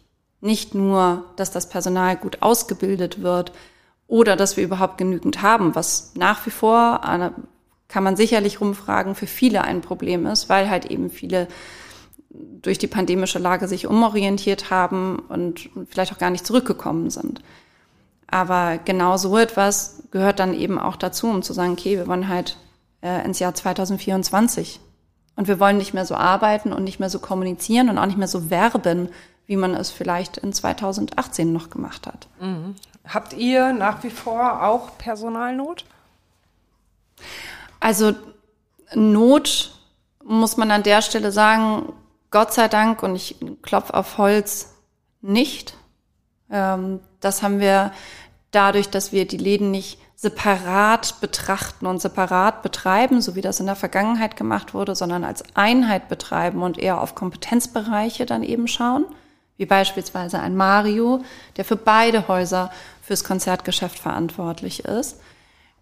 [0.46, 3.52] Nicht nur, dass das Personal gut ausgebildet wird
[4.08, 7.34] oder dass wir überhaupt genügend haben, was nach wie vor, eine,
[7.88, 11.48] kann man sicherlich rumfragen, für viele ein Problem ist, weil halt eben viele
[12.30, 17.41] durch die pandemische Lage sich umorientiert haben und vielleicht auch gar nicht zurückgekommen sind.
[18.28, 22.28] Aber genau so etwas gehört dann eben auch dazu, um zu sagen, okay, wir wollen
[22.28, 22.58] halt
[23.02, 24.80] äh, ins Jahr 2024
[25.36, 28.18] und wir wollen nicht mehr so arbeiten und nicht mehr so kommunizieren und auch nicht
[28.20, 29.10] mehr so werben,
[29.48, 32.28] wie man es vielleicht in 2018 noch gemacht hat.
[33.08, 35.86] Habt ihr nach wie vor auch Personalnot?
[37.80, 38.14] Also
[38.93, 39.72] Not
[40.24, 41.93] muss man an der Stelle sagen,
[42.32, 44.74] Gott sei Dank, und ich klopf auf Holz,
[45.22, 45.76] nicht.
[46.50, 47.91] Ähm, das haben wir
[48.52, 53.66] dadurch, dass wir die Läden nicht separat betrachten und separat betreiben, so wie das in
[53.66, 59.06] der Vergangenheit gemacht wurde, sondern als Einheit betreiben und eher auf Kompetenzbereiche dann eben schauen,
[59.58, 61.24] wie beispielsweise ein Mario,
[61.58, 65.18] der für beide Häuser fürs Konzertgeschäft verantwortlich ist.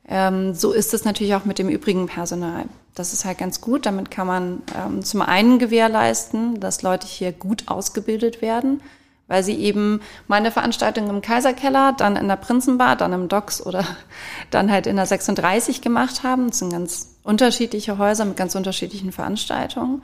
[0.08, 2.66] Ähm, so ist es natürlich auch mit dem übrigen Personal.
[2.94, 3.86] Das ist halt ganz gut.
[3.86, 8.82] Damit kann man ähm, zum einen gewährleisten, dass Leute hier gut ausgebildet werden,
[9.28, 13.86] weil sie eben meine Veranstaltung im Kaiserkeller, dann in der Prinzenbar, dann im Docks oder
[14.52, 16.50] dann halt in der 36 gemacht haben.
[16.50, 20.02] Das sind ganz unterschiedliche Häuser mit ganz unterschiedlichen Veranstaltungen.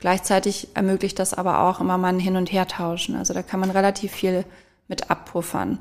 [0.00, 3.16] Gleichzeitig ermöglicht das aber auch immer mal ein Hin- und Hertauschen.
[3.16, 4.44] Also da kann man relativ viel
[4.88, 5.78] mit abpuffern.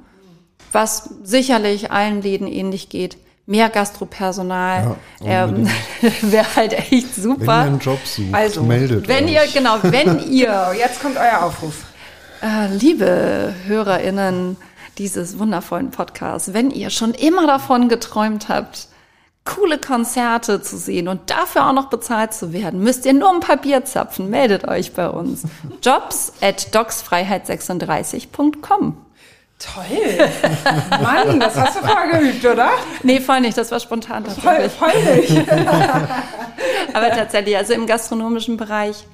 [0.72, 5.68] Was sicherlich allen Läden ähnlich geht, mehr Gastropersonal Ja, ähm,
[6.22, 7.40] wäre halt echt super.
[7.40, 9.32] Wenn ihr einen Job sucht, Also, meldet Wenn euch.
[9.32, 11.86] ihr, genau, wenn ihr, jetzt kommt euer Aufruf.
[12.44, 14.58] äh, liebe HörerInnen
[15.00, 18.88] dieses wundervollen Podcasts, wenn ihr schon immer davon geträumt habt,
[19.50, 23.40] coole Konzerte zu sehen und dafür auch noch bezahlt zu werden, müsst ihr nur ein
[23.40, 24.30] paar Bier zapfen.
[24.30, 25.44] Meldet euch bei uns.
[25.84, 28.98] Jobs at docsfreiheit36.com.
[29.58, 30.30] Toll.
[31.02, 32.70] Mann, das hast du vorher geübt, oder?
[33.04, 35.52] Nee, voll nicht, das war spontan Voll, voll nicht.
[36.94, 39.06] Aber tatsächlich, also im gastronomischen Bereich,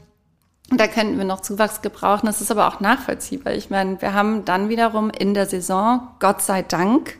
[0.70, 2.26] da könnten wir noch Zuwachs gebrauchen.
[2.26, 3.54] Das ist aber auch nachvollziehbar.
[3.54, 7.20] Ich meine, wir haben dann wiederum in der Saison, Gott sei Dank,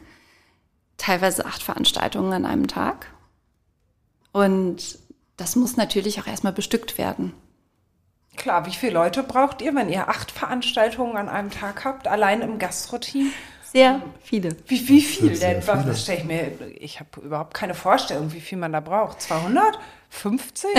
[0.98, 3.08] teilweise acht Veranstaltungen an einem Tag.
[4.32, 5.00] Und
[5.38, 7.34] das muss natürlich auch erstmal bestückt werden.
[8.36, 12.42] Klar, wie viele Leute braucht ihr, wenn ihr acht Veranstaltungen an einem Tag habt, allein
[12.42, 13.32] im Gastroteam?
[13.64, 14.56] Sehr viele.
[14.68, 15.68] Wie, wie viel Sehr denn?
[15.68, 15.92] Was, viele.
[15.92, 19.22] das stelle ich mir, ich habe überhaupt keine Vorstellung, wie viel man da braucht.
[19.22, 19.80] 200?
[20.10, 20.70] 50?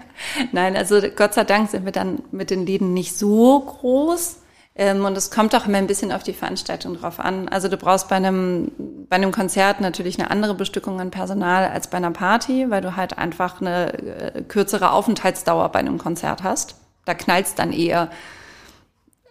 [0.52, 4.39] Nein, also Gott sei Dank sind wir dann mit den Läden nicht so groß.
[4.80, 7.50] Ähm, und es kommt auch immer ein bisschen auf die Veranstaltung drauf an.
[7.50, 8.72] Also du brauchst bei einem,
[9.10, 12.96] bei einem Konzert natürlich eine andere Bestückung an Personal als bei einer Party, weil du
[12.96, 16.76] halt einfach eine äh, kürzere Aufenthaltsdauer bei einem Konzert hast.
[17.04, 18.08] Da knallst dann eher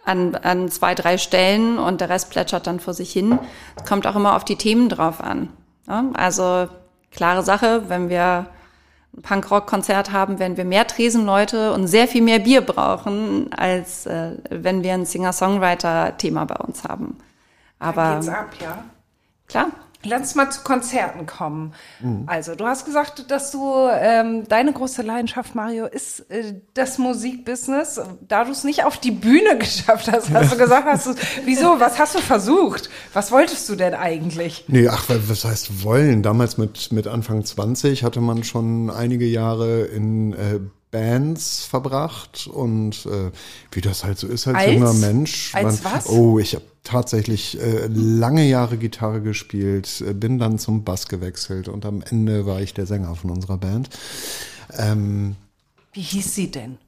[0.04, 3.36] an, an zwei, drei Stellen und der Rest plätschert dann vor sich hin.
[3.76, 5.48] Es kommt auch immer auf die Themen drauf an.
[6.14, 6.68] Also
[7.10, 8.46] klare Sache, wenn wir
[9.16, 14.32] ein Punkrock-Konzert haben, werden wir mehr Tresenleute und sehr viel mehr Bier brauchen, als äh,
[14.50, 17.18] wenn wir ein Singer-Songwriter-Thema bei uns haben.
[17.78, 18.84] Aber geht's ab, ja.
[19.48, 19.68] klar,
[20.02, 21.74] Lass mal zu Konzerten kommen.
[22.00, 22.24] Mhm.
[22.26, 28.00] Also, du hast gesagt, dass du ähm, deine große Leidenschaft, Mario, ist äh, das Musikbusiness.
[28.26, 31.80] Da du es nicht auf die Bühne geschafft hast, hast du gesagt, hast du, wieso?
[31.80, 32.88] Was hast du versucht?
[33.12, 34.64] Was wolltest du denn eigentlich?
[34.68, 36.22] Nee, ach, wa- was heißt wollen?
[36.22, 40.60] Damals mit, mit Anfang 20 hatte man schon einige Jahre in äh,
[40.90, 43.30] Bands verbracht und äh,
[43.72, 44.72] wie das halt so ist als, Als?
[44.72, 45.54] junger Mensch.
[45.54, 46.08] Als man, was?
[46.08, 51.68] Oh, ich habe tatsächlich äh, lange Jahre Gitarre gespielt, äh, bin dann zum Bass gewechselt
[51.68, 53.90] und am Ende war ich der Sänger von unserer Band.
[54.76, 55.36] Ähm,
[55.92, 56.78] Wie hieß sie denn?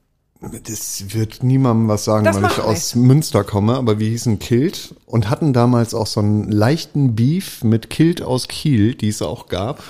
[0.67, 4.95] das wird niemandem was sagen, Das weil ich aus Münster komme, aber wir hießen Kilt
[5.05, 9.47] und hatten damals auch so einen leichten Beef mit Kilt aus Kiel, die es auch
[9.47, 9.81] gab.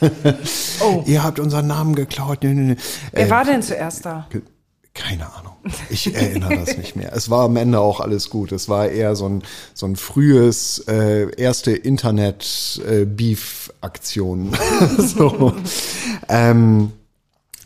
[0.82, 1.02] Oh.
[1.06, 2.38] Ihr habt unseren Namen geklaut.
[2.42, 2.76] Nee, nee, nee.
[3.12, 4.26] Wer Äh, war denn zuerst da?
[4.94, 5.52] keine Ahnung.
[5.88, 7.12] Ich erinnere das nicht mehr.
[7.14, 8.50] Es war am Ende auch alles gut.
[8.50, 9.42] Es war eher so ein,
[9.72, 14.56] so ein frühes, äh, erste Internet-Beef-Aktion.
[14.98, 15.54] so.
[16.28, 16.92] ähm,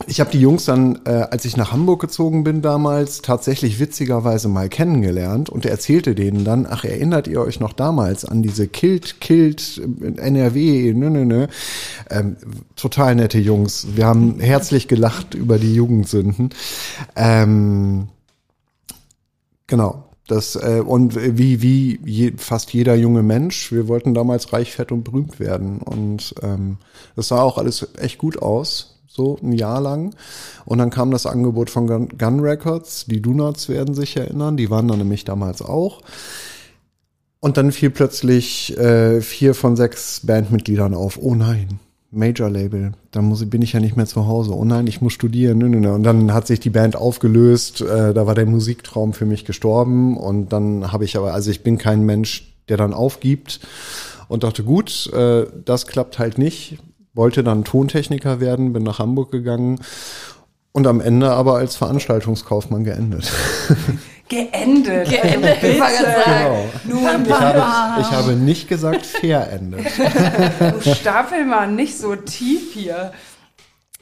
[0.09, 4.49] ich habe die Jungs dann, äh, als ich nach Hamburg gezogen bin damals, tatsächlich witzigerweise
[4.49, 9.21] mal kennengelernt und erzählte denen dann, ach, erinnert ihr euch noch damals an diese Kilt,
[9.21, 11.47] Kilt, äh, NRW, nö, nö, nö.
[12.11, 12.37] Ähm,
[12.75, 13.87] total nette Jungs.
[13.95, 16.51] Wir haben herzlich gelacht über die Jugendsünden.
[17.15, 18.09] Ähm,
[19.69, 20.05] genau.
[20.27, 24.91] Das, äh, und wie, wie je, fast jeder junge Mensch, wir wollten damals reich, fett
[24.91, 25.79] und berühmt werden.
[25.79, 26.79] Und ähm,
[27.15, 30.15] das sah auch alles echt gut aus, so ein Jahr lang.
[30.65, 34.89] Und dann kam das Angebot von Gun, Records, die Donuts werden sich erinnern, die waren
[34.89, 36.01] dann nämlich damals auch.
[37.41, 41.19] Und dann fiel plötzlich äh, vier von sechs Bandmitgliedern auf.
[41.21, 41.79] Oh nein,
[42.11, 44.55] Major Label, dann muss, bin ich ja nicht mehr zu Hause.
[44.55, 45.59] Oh nein, ich muss studieren.
[45.59, 45.93] Nö, nö, nö.
[45.93, 47.83] Und dann hat sich die Band aufgelöst.
[47.83, 50.17] Äh, da war der Musiktraum für mich gestorben.
[50.17, 53.61] Und dann habe ich aber, also ich bin kein Mensch, der dann aufgibt
[54.29, 56.79] und dachte, gut, äh, das klappt halt nicht.
[57.15, 59.81] Wollte dann Tontechniker werden, bin nach Hamburg gegangen
[60.73, 63.31] und am Ende aber als Veranstaltungskaufmann geendet.
[64.29, 65.11] Geendet.
[65.11, 66.71] Geendet, ich sagen.
[66.85, 69.85] Nun, Ich habe, ich habe nicht gesagt, verendet.
[70.83, 73.13] du stapel mal nicht so tief hier.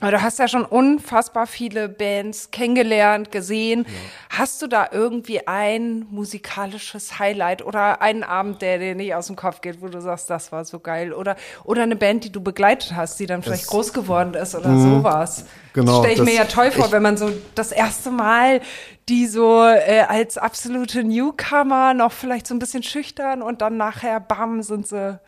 [0.03, 3.87] Aber du hast ja schon unfassbar viele Bands kennengelernt, gesehen.
[3.87, 4.39] Ja.
[4.41, 9.37] Hast du da irgendwie ein musikalisches Highlight oder einen Abend, der dir nicht aus dem
[9.37, 11.13] Kopf geht, wo du sagst, das war so geil?
[11.13, 14.57] Oder, oder eine Band, die du begleitet hast, die dann vielleicht das, groß geworden ist
[14.57, 15.45] oder mh, sowas?
[15.73, 16.01] Genau.
[16.01, 18.61] Stelle ich das, mir ja toll vor, ich, wenn man so das erste Mal
[19.09, 24.19] die so äh, als absolute Newcomer noch vielleicht so ein bisschen schüchtern und dann nachher,
[24.19, 25.21] bam, sind sie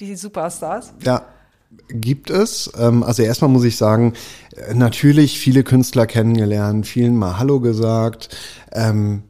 [0.00, 0.92] die Superstars.
[1.02, 1.22] Ja,
[1.88, 2.70] gibt es.
[2.78, 4.14] Ähm, also erstmal muss ich sagen,
[4.56, 8.36] äh, natürlich viele Künstler kennengelernt, vielen mal Hallo gesagt.
[8.72, 9.24] Ähm,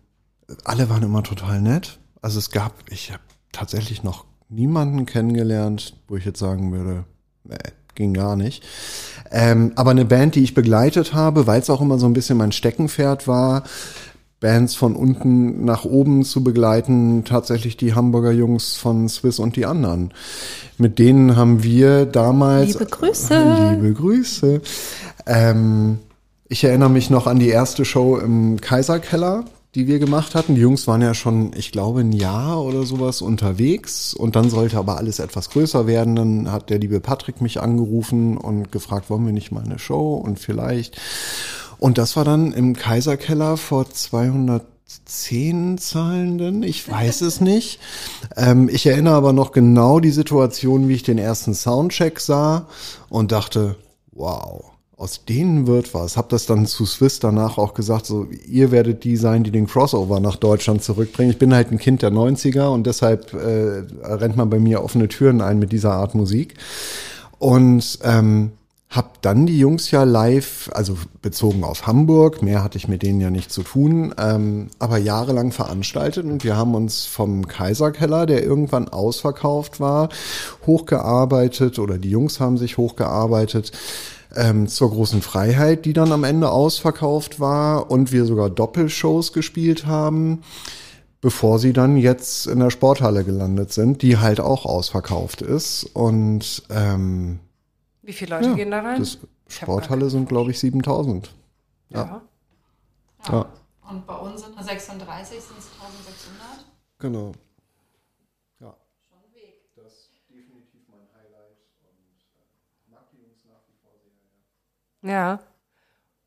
[0.64, 1.98] alle waren immer total nett.
[2.22, 3.22] Also es gab, ich habe
[3.52, 7.04] tatsächlich noch niemanden kennengelernt, wo ich jetzt sagen würde,
[7.44, 7.56] nee,
[7.94, 8.64] ging gar nicht.
[9.30, 12.38] Ähm, aber eine Band, die ich begleitet habe, weil es auch immer so ein bisschen
[12.38, 13.64] mein Steckenpferd war,
[14.40, 19.66] Bands von unten nach oben zu begleiten, tatsächlich die Hamburger Jungs von Swiss und die
[19.66, 20.12] anderen.
[20.76, 22.74] Mit denen haben wir damals.
[22.74, 23.72] Liebe Grüße.
[23.80, 24.60] Liebe Grüße.
[25.26, 25.98] Ähm,
[26.48, 30.54] ich erinnere mich noch an die erste Show im Kaiserkeller, die wir gemacht hatten.
[30.54, 34.78] Die Jungs waren ja schon, ich glaube, ein Jahr oder sowas unterwegs und dann sollte
[34.78, 36.14] aber alles etwas größer werden.
[36.14, 40.14] Dann hat der liebe Patrick mich angerufen und gefragt, wollen wir nicht mal eine Show
[40.14, 40.96] und vielleicht.
[41.78, 47.78] Und das war dann im Kaiserkeller vor 210 Zahlenden, ich weiß es nicht.
[48.36, 52.66] Ähm, ich erinnere aber noch genau die Situation, wie ich den ersten Soundcheck sah
[53.08, 53.76] und dachte,
[54.12, 54.64] wow,
[54.98, 56.16] aus denen wird was.
[56.16, 59.68] Hab das dann zu Swiss danach auch gesagt, so ihr werdet die sein, die den
[59.68, 61.30] Crossover nach Deutschland zurückbringen.
[61.30, 65.06] Ich bin halt ein Kind der 90er und deshalb äh, rennt man bei mir offene
[65.06, 66.54] Türen ein mit dieser Art Musik.
[67.38, 68.50] Und ähm,
[68.90, 73.20] hab dann die Jungs ja live, also bezogen auf Hamburg, mehr hatte ich mit denen
[73.20, 78.42] ja nicht zu tun, ähm, aber jahrelang veranstaltet und wir haben uns vom Kaiserkeller, der
[78.42, 80.08] irgendwann ausverkauft war,
[80.66, 83.72] hochgearbeitet oder die Jungs haben sich hochgearbeitet
[84.34, 89.86] ähm, zur großen Freiheit, die dann am Ende ausverkauft war und wir sogar Doppelshows gespielt
[89.86, 90.42] haben
[91.20, 95.82] bevor sie dann jetzt in der Sporthalle gelandet sind, die halt auch ausverkauft ist.
[95.82, 97.40] Und ähm,
[98.08, 98.98] wie viele Leute ja, gehen da rein?
[99.00, 101.30] Das Sporthalle sind, glaube ich, 7000.
[101.90, 102.00] Ja.
[102.00, 102.22] ja.
[103.30, 103.46] ja.
[103.90, 106.64] Und bei uns sind 36, sind es 1600.
[107.00, 107.32] Genau.
[108.60, 108.74] Ja.
[109.06, 109.60] Schon ein Weg.
[109.76, 113.92] Das ist definitiv mein Highlight und mag die Jungs nach wie vor
[115.02, 115.10] sehr.
[115.10, 115.40] Ja.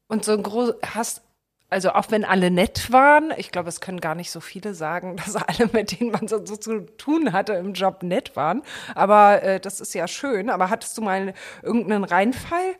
[0.07, 1.23] Und so ein groß, hast,
[1.71, 5.15] also auch wenn alle nett waren, ich glaube, es können gar nicht so viele sagen,
[5.25, 8.61] dass alle, mit denen man so, so zu tun hatte im Job, nett waren.
[8.93, 10.49] Aber äh, das ist ja schön.
[10.49, 12.75] Aber hattest du mal irgendeinen Reinfall,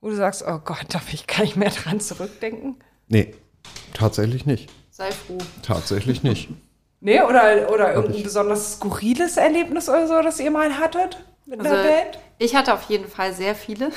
[0.00, 2.76] wo du sagst, oh Gott, darf ich gar nicht mehr dran zurückdenken?
[3.06, 3.34] Nee,
[3.92, 4.70] tatsächlich nicht.
[4.90, 5.38] Sei froh.
[5.62, 6.48] Tatsächlich nicht.
[7.00, 11.74] Nee, oder, oder irgendein besonders skurriles Erlebnis oder so, das ihr mal hattet mit also,
[11.74, 12.18] einer Band?
[12.38, 13.90] Ich hatte auf jeden Fall sehr viele.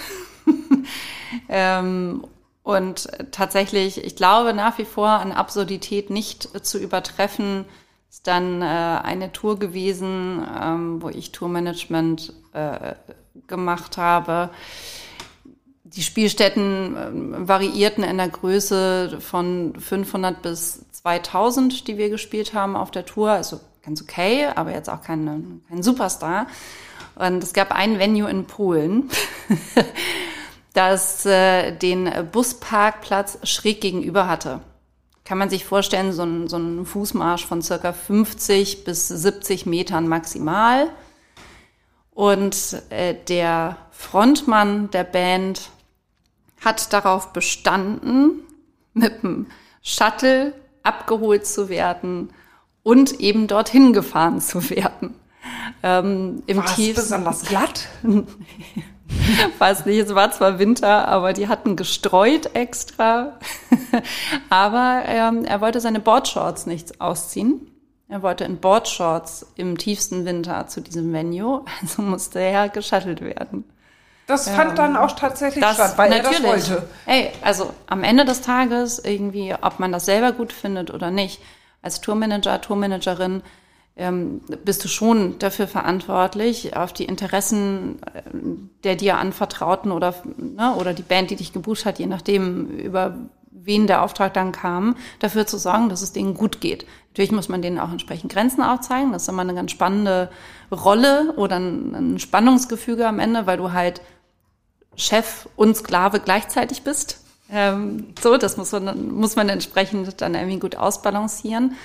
[1.49, 2.27] ähm,
[2.67, 7.63] und tatsächlich, ich glaube nach wie vor an Absurdität nicht zu übertreffen,
[8.09, 12.95] ist dann äh, eine Tour gewesen, ähm, wo ich Tourmanagement äh,
[13.47, 14.49] gemacht habe.
[15.85, 22.75] Die Spielstätten äh, variierten in der Größe von 500 bis 2000, die wir gespielt haben
[22.75, 23.31] auf der Tour.
[23.31, 26.47] Also ganz okay, aber jetzt auch kein, kein Superstar.
[27.15, 29.09] Und es gab ein Venue in Polen.
[30.77, 34.61] das äh, den Busparkplatz schräg gegenüber hatte.
[35.25, 40.07] Kann man sich vorstellen, so ein, so ein Fußmarsch von circa 50 bis 70 Metern
[40.07, 40.87] maximal.
[42.11, 45.71] Und äh, der Frontmann der Band
[46.63, 48.41] hat darauf bestanden,
[48.93, 49.47] mit dem
[49.81, 50.53] Shuttle
[50.83, 52.29] abgeholt zu werden
[52.83, 55.15] und eben dorthin gefahren zu werden.
[55.81, 57.87] Ähm, im War es besonders glatt?
[59.59, 63.39] Weiß nicht, es war zwar Winter, aber die hatten gestreut extra.
[64.49, 67.67] aber ähm, er wollte seine Boardshorts nicht ausziehen.
[68.09, 73.65] Er wollte in Boardshorts im tiefsten Winter zu diesem Venue, also musste er geschattelt werden.
[74.27, 76.43] Das fand ähm, dann auch tatsächlich das, statt, weil natürlich.
[76.43, 76.89] er das wollte.
[77.05, 81.41] Ey, also am Ende des Tages irgendwie, ob man das selber gut findet oder nicht,
[81.81, 83.41] als Tourmanager, Tourmanagerin
[83.97, 88.21] ähm, bist du schon dafür verantwortlich, auf die Interessen äh,
[88.83, 93.17] der dir anvertrauten oder, ne, oder die Band, die dich gebucht hat, je nachdem, über
[93.49, 96.85] wen der Auftrag dann kam, dafür zu sorgen, dass es denen gut geht.
[97.09, 99.11] Natürlich muss man denen auch entsprechend Grenzen aufzeigen.
[99.11, 100.29] Das ist immer eine ganz spannende
[100.71, 104.01] Rolle oder ein, Spannungsgefüge am Ende, weil du halt
[104.95, 107.21] Chef und Sklave gleichzeitig bist.
[107.51, 111.75] Ähm, so, das muss man, muss man entsprechend dann irgendwie gut ausbalancieren.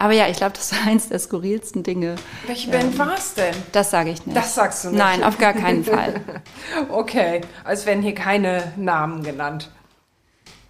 [0.00, 2.14] Aber ja, ich glaube, das war eins der skurrilsten Dinge.
[2.46, 3.54] Welche Band war es denn?
[3.72, 4.36] Das sage ich nicht.
[4.36, 4.98] Das sagst du nicht.
[4.98, 6.22] Nein, auf gar keinen Fall.
[6.88, 9.70] Okay, als werden hier keine Namen genannt.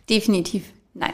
[0.09, 0.64] Definitiv
[0.95, 1.12] nein.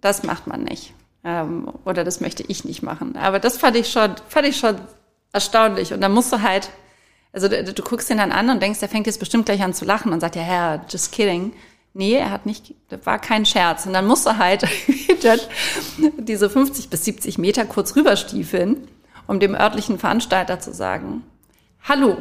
[0.00, 0.92] Das macht man nicht.
[1.24, 3.16] Ähm, oder das möchte ich nicht machen.
[3.16, 4.76] Aber das fand ich schon, fand ich schon
[5.32, 5.92] erstaunlich.
[5.92, 6.70] Und da musst du halt,
[7.32, 9.72] also du, du guckst ihn dann an und denkst, der fängt jetzt bestimmt gleich an
[9.72, 11.52] zu lachen und sagt, ja, Herr, just kidding.
[11.98, 13.86] Nee, er hat nicht, das war kein Scherz.
[13.86, 14.64] Und dann musst du halt
[16.18, 18.86] diese 50 bis 70 Meter kurz rüberstiefeln,
[19.26, 21.24] um dem örtlichen Veranstalter zu sagen,
[21.84, 22.18] hallo,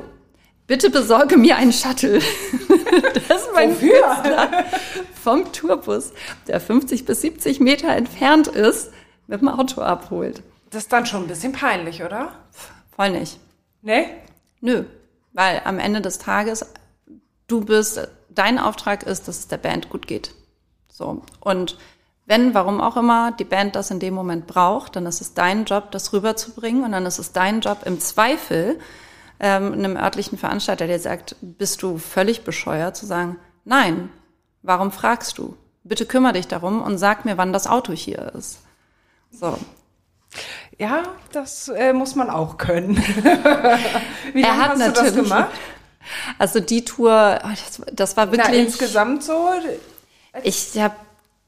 [0.66, 2.20] bitte besorge mir einen Shuttle.
[3.28, 4.64] das ist mein Künstler
[5.22, 6.14] vom Tourbus,
[6.48, 8.94] der 50 bis 70 Meter entfernt ist,
[9.28, 10.42] mit dem Auto abholt.
[10.70, 12.32] Das ist dann schon ein bisschen peinlich, oder?
[12.96, 13.42] Voll nicht.
[13.82, 14.06] Nee?
[14.62, 14.86] Nö,
[15.34, 16.66] weil am Ende des Tages
[17.48, 20.34] du bist, dein Auftrag ist, dass es der Band gut geht.
[20.90, 21.22] So.
[21.40, 21.78] Und
[22.26, 25.66] wenn, warum auch immer, die Band das in dem Moment braucht, dann ist es dein
[25.66, 28.80] Job, das rüberzubringen und dann ist es dein Job im Zweifel,
[29.40, 34.10] ähm, einem örtlichen Veranstalter, der sagt, bist du völlig bescheuert, zu sagen, nein,
[34.64, 35.56] warum fragst du?
[35.84, 38.62] Bitte kümmere dich darum und sag mir, wann das Auto hier ist.
[39.30, 39.58] So.
[40.78, 42.98] Ja, das äh, muss man auch können.
[44.34, 45.52] Wie lange hast du das gemacht?
[46.38, 48.48] Also die Tour, oh, das, das, war wirklich.
[48.50, 49.50] Na, insgesamt so?
[50.44, 50.96] Ich habe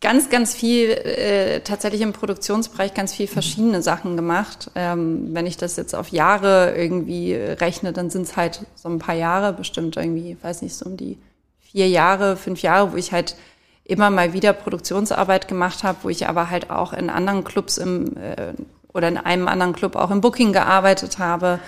[0.01, 4.71] ganz, ganz viel, äh, tatsächlich im Produktionsbereich ganz viel verschiedene Sachen gemacht.
[4.75, 8.99] Ähm, wenn ich das jetzt auf Jahre irgendwie rechne, dann sind es halt so ein
[8.99, 11.17] paar Jahre, bestimmt irgendwie, weiß nicht, so um die
[11.59, 13.35] vier Jahre, fünf Jahre, wo ich halt
[13.83, 18.17] immer mal wieder Produktionsarbeit gemacht habe, wo ich aber halt auch in anderen Clubs im
[18.17, 18.53] äh,
[18.93, 21.59] oder in einem anderen Club auch im Booking gearbeitet habe.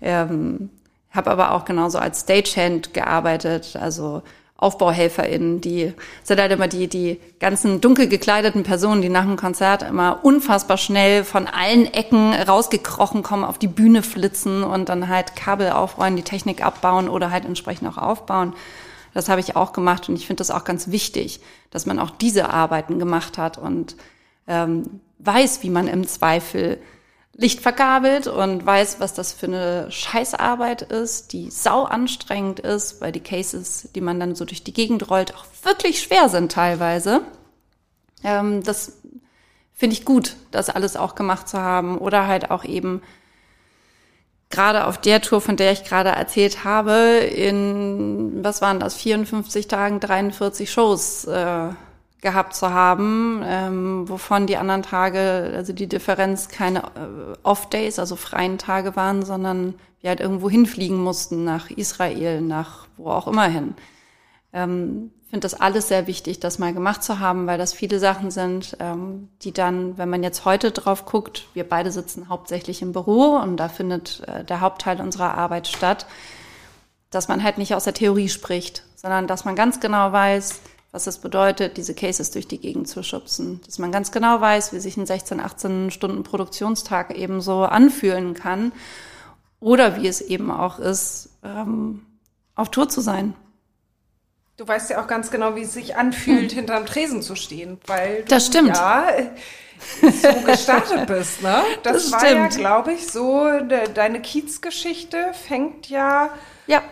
[0.00, 0.70] Ähm,
[1.10, 4.22] habe aber auch genauso als Stagehand gearbeitet, also
[4.60, 5.92] AufbauhelferInnen, die
[6.24, 10.76] sind halt immer die, die ganzen dunkel gekleideten Personen, die nach dem Konzert immer unfassbar
[10.76, 16.16] schnell von allen Ecken rausgekrochen kommen, auf die Bühne flitzen und dann halt Kabel aufräumen,
[16.16, 18.52] die Technik abbauen oder halt entsprechend auch aufbauen.
[19.14, 21.40] Das habe ich auch gemacht und ich finde das auch ganz wichtig,
[21.70, 23.94] dass man auch diese Arbeiten gemacht hat und
[24.48, 26.78] ähm, weiß, wie man im Zweifel
[27.40, 33.12] Licht verkabelt und weiß, was das für eine Scheißarbeit ist, die sau anstrengend ist, weil
[33.12, 37.20] die Cases, die man dann so durch die Gegend rollt, auch wirklich schwer sind teilweise.
[38.24, 38.98] Ähm, das
[39.72, 43.02] finde ich gut, das alles auch gemacht zu haben oder halt auch eben
[44.50, 49.68] gerade auf der Tour, von der ich gerade erzählt habe, in, was waren das, 54
[49.68, 51.68] Tagen, 43 Shows äh,
[52.20, 58.16] gehabt zu haben, ähm, wovon die anderen Tage, also die Differenz keine äh, Off-Days, also
[58.16, 63.46] freien Tage waren, sondern wir halt irgendwo hinfliegen mussten, nach Israel, nach wo auch immer
[63.46, 63.74] hin.
[64.52, 68.30] Ähm, finde das alles sehr wichtig, das mal gemacht zu haben, weil das viele Sachen
[68.30, 72.92] sind, ähm, die dann, wenn man jetzt heute drauf guckt, wir beide sitzen hauptsächlich im
[72.92, 76.06] Büro und da findet äh, der Hauptteil unserer Arbeit statt,
[77.10, 80.60] dass man halt nicht aus der Theorie spricht, sondern dass man ganz genau weiß,
[80.90, 83.60] was es bedeutet, diese Cases durch die Gegend zu schubsen.
[83.66, 88.34] Dass man ganz genau weiß, wie sich ein 16, 18 Stunden Produktionstag eben so anfühlen
[88.34, 88.72] kann.
[89.60, 92.06] Oder wie es eben auch ist, ähm,
[92.54, 93.34] auf Tour zu sein.
[94.56, 96.58] Du weißt ja auch ganz genau, wie es sich anfühlt, hm.
[96.58, 98.68] hinterm Tresen zu stehen, weil du das stimmt.
[98.68, 99.06] ja
[100.00, 101.62] so gestartet bist, ne?
[101.82, 102.54] Das, das war stimmt.
[102.54, 106.30] ja, glaube ich, so, de, deine Kiezgeschichte fängt ja,
[106.66, 106.82] ja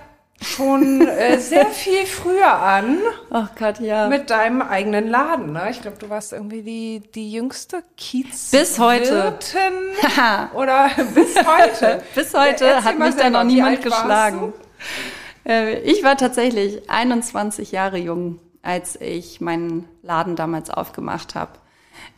[0.40, 2.98] schon äh, sehr viel früher an.
[3.30, 4.08] Ach Gott, ja.
[4.08, 5.52] Mit deinem eigenen Laden.
[5.52, 5.68] Ne?
[5.70, 8.50] Ich glaube, du warst irgendwie die, die jüngste Kiez.
[8.50, 9.38] Bis heute.
[10.54, 12.02] oder bis heute.
[12.14, 14.52] bis heute ja, hat mich da noch niemand geschlagen.
[15.46, 21.52] Äh, ich war tatsächlich 21 Jahre jung, als ich meinen Laden damals aufgemacht habe.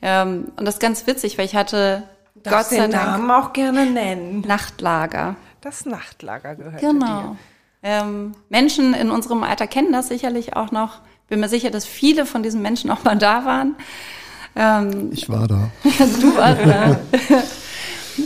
[0.03, 2.05] Ähm, und das ist ganz witzig, weil ich hatte
[2.43, 4.43] Darfst Gott sei Dank Namen auch gerne nennen.
[4.47, 5.37] Nachtlager.
[5.61, 7.23] Das Nachtlager gehört genau.
[7.23, 7.37] dir.
[7.83, 11.01] Ähm, Menschen in unserem Alter kennen das sicherlich auch noch.
[11.29, 13.77] Bin mir sicher, dass viele von diesen Menschen auch mal da waren.
[14.57, 15.71] Ähm, ich war da.
[15.85, 17.01] du warst da.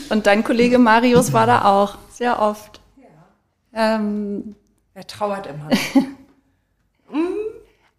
[0.09, 2.81] Und dein Kollege Marius war da auch, sehr oft.
[2.97, 3.97] Ja.
[3.97, 4.55] Ähm,
[4.95, 5.69] er trauert immer.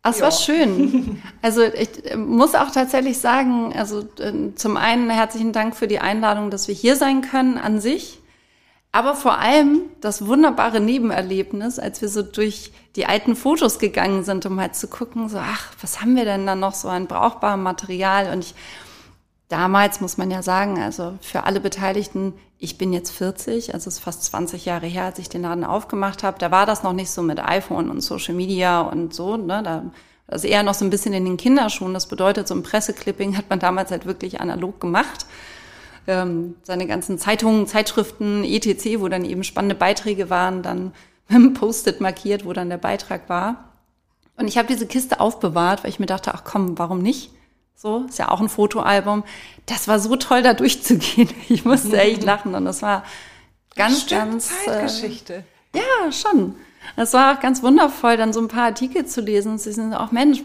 [0.05, 1.21] Ach, es war schön.
[1.41, 6.51] Also ich muss auch tatsächlich sagen, also äh, zum einen herzlichen Dank für die Einladung,
[6.51, 8.19] dass wir hier sein können an sich.
[8.95, 14.45] Aber vor allem das wunderbare Nebenerlebnis, als wir so durch die alten Fotos gegangen sind,
[14.45, 17.63] um halt zu gucken, so, ach, was haben wir denn da noch so an brauchbarem
[17.63, 18.31] Material?
[18.31, 18.53] Und ich,
[19.49, 23.97] damals muss man ja sagen, also für alle Beteiligten, ich bin jetzt 40, also es
[23.97, 26.37] ist fast 20 Jahre her, als ich den Laden aufgemacht habe.
[26.37, 29.63] Da war das noch nicht so mit iPhone und Social Media und so, ne?
[29.63, 29.85] Da,
[30.27, 31.93] ist eher noch so ein bisschen in den Kinderschuhen.
[31.93, 35.25] Das bedeutet, so ein Presseclipping hat man damals halt wirklich analog gemacht.
[36.07, 40.93] Ähm, seine ganzen Zeitungen, Zeitschriften, etc., wo dann eben spannende Beiträge waren, dann
[41.27, 43.69] mit einem Post-it markiert, wo dann der Beitrag war.
[44.35, 47.31] Und ich habe diese Kiste aufbewahrt, weil ich mir dachte, ach komm, warum nicht?
[47.75, 49.23] So, ist ja auch ein Fotoalbum.
[49.65, 51.29] Das war so toll, da durchzugehen.
[51.49, 53.03] Ich musste echt lachen und das war
[53.75, 54.51] ganz, Stimmt, ganz.
[54.65, 55.43] Zeitgeschichte.
[55.73, 56.55] Äh, ja, schon.
[56.95, 59.57] Es war auch ganz wundervoll, dann so ein paar Artikel zu lesen.
[59.57, 60.41] Sie sind auch Mensch,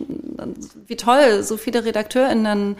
[0.86, 2.76] wie toll, so viele RedakteurInnen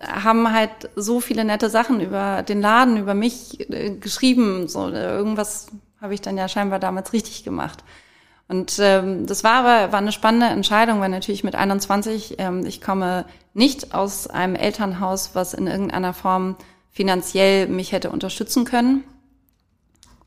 [0.00, 4.68] haben halt so viele nette Sachen über den Laden, über mich äh, geschrieben.
[4.68, 5.68] So irgendwas
[6.00, 7.84] habe ich dann ja scheinbar damals richtig gemacht.
[8.48, 12.80] Und ähm, das war aber war eine spannende Entscheidung, weil natürlich mit 21 ähm, ich
[12.80, 16.56] komme nicht aus einem Elternhaus, was in irgendeiner Form
[16.90, 19.04] finanziell mich hätte unterstützen können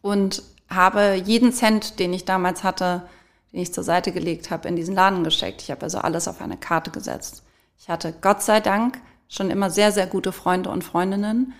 [0.02, 3.04] und habe jeden Cent, den ich damals hatte,
[3.52, 5.62] den ich zur Seite gelegt habe, in diesen Laden gesteckt.
[5.62, 7.44] Ich habe also alles auf eine Karte gesetzt.
[7.78, 11.54] Ich hatte Gott sei Dank schon immer sehr, sehr gute Freunde und Freundinnen,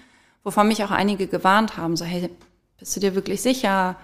[0.44, 2.30] wovon mich auch einige gewarnt haben, so, hey,
[2.78, 3.96] bist du dir wirklich sicher?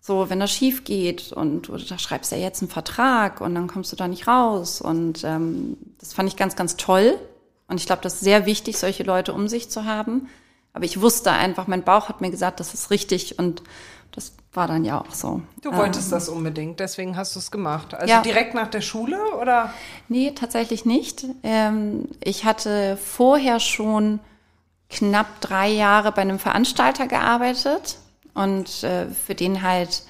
[0.00, 3.66] So, wenn das schief geht und du da schreibst ja jetzt einen Vertrag und dann
[3.66, 4.80] kommst du da nicht raus.
[4.80, 7.18] Und ähm, das fand ich ganz, ganz toll.
[7.68, 10.28] Und ich glaube, das ist sehr wichtig, solche Leute um sich zu haben.
[10.72, 13.62] Aber ich wusste einfach, mein Bauch hat mir gesagt, das ist richtig und
[14.52, 15.42] war dann ja auch so.
[15.62, 17.94] Du wolltest ähm, das unbedingt, deswegen hast du es gemacht.
[17.94, 18.22] Also Ja.
[18.22, 19.72] direkt nach der Schule oder?
[20.08, 21.24] Nee, tatsächlich nicht.
[21.42, 24.18] Ähm, ich hatte vorher schon
[24.88, 27.98] knapp drei Jahre bei einem Veranstalter gearbeitet
[28.34, 30.02] und äh, für den halt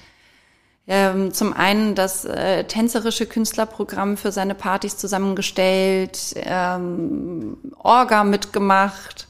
[0.87, 9.27] ähm, zum einen das äh, tänzerische Künstlerprogramm für seine Partys zusammengestellt, ähm, Orga mitgemacht,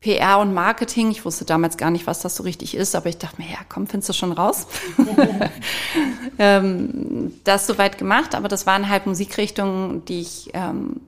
[0.00, 1.10] PR und Marketing.
[1.10, 3.58] Ich wusste damals gar nicht, was das so richtig ist, aber ich dachte mir, ja,
[3.68, 4.66] komm, findest du schon raus.
[6.38, 11.00] ähm, das soweit gemacht, aber das waren halt Musikrichtungen, die ich ähm,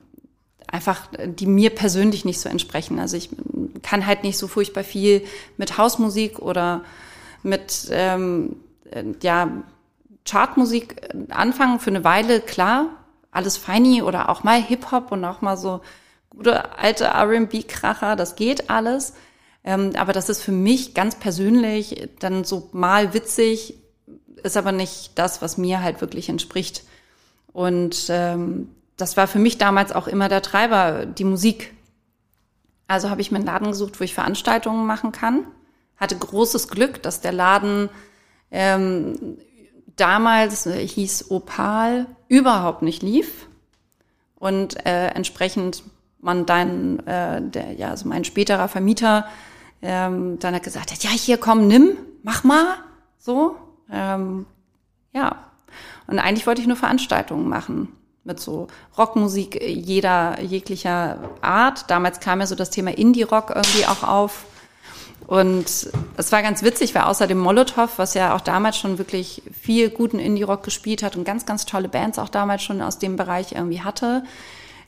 [0.67, 2.99] einfach, die mir persönlich nicht so entsprechen.
[2.99, 3.29] Also ich
[3.81, 5.23] kann halt nicht so furchtbar viel
[5.57, 6.83] mit Hausmusik oder
[7.43, 8.57] mit ähm,
[8.91, 9.49] äh, ja
[10.25, 12.87] Chartmusik anfangen für eine Weile, klar,
[13.31, 15.81] alles feini oder auch mal Hip-Hop und auch mal so
[16.31, 19.13] gute alte R&B-Kracher, das geht alles.
[19.63, 23.75] Ähm, aber das ist für mich ganz persönlich dann so mal witzig,
[24.43, 26.83] ist aber nicht das, was mir halt wirklich entspricht.
[27.53, 31.73] Und ähm, das war für mich damals auch immer der Treiber, die Musik.
[32.87, 35.45] Also habe ich mir einen Laden gesucht, wo ich Veranstaltungen machen kann.
[35.97, 37.89] Hatte großes Glück, dass der Laden
[38.49, 39.37] ähm,
[39.95, 43.47] damals äh, hieß Opal überhaupt nicht lief
[44.39, 45.83] und äh, entsprechend
[46.21, 49.25] man dann äh, der ja also mein späterer Vermieter
[49.81, 52.75] ähm, dann hat gesagt ja hier komm nimm mach mal
[53.17, 53.55] so
[53.91, 54.45] ähm,
[55.13, 55.45] ja.
[56.07, 57.89] Und eigentlich wollte ich nur Veranstaltungen machen
[58.23, 58.67] mit so
[58.97, 61.89] Rockmusik jeder jeglicher Art.
[61.89, 64.45] Damals kam ja so das Thema Indie Rock irgendwie auch auf.
[65.27, 69.41] Und es war ganz witzig, weil außer dem Molotow, was ja auch damals schon wirklich
[69.59, 73.15] viel guten Indie-Rock gespielt hat und ganz, ganz tolle Bands auch damals schon aus dem
[73.15, 74.23] Bereich irgendwie hatte,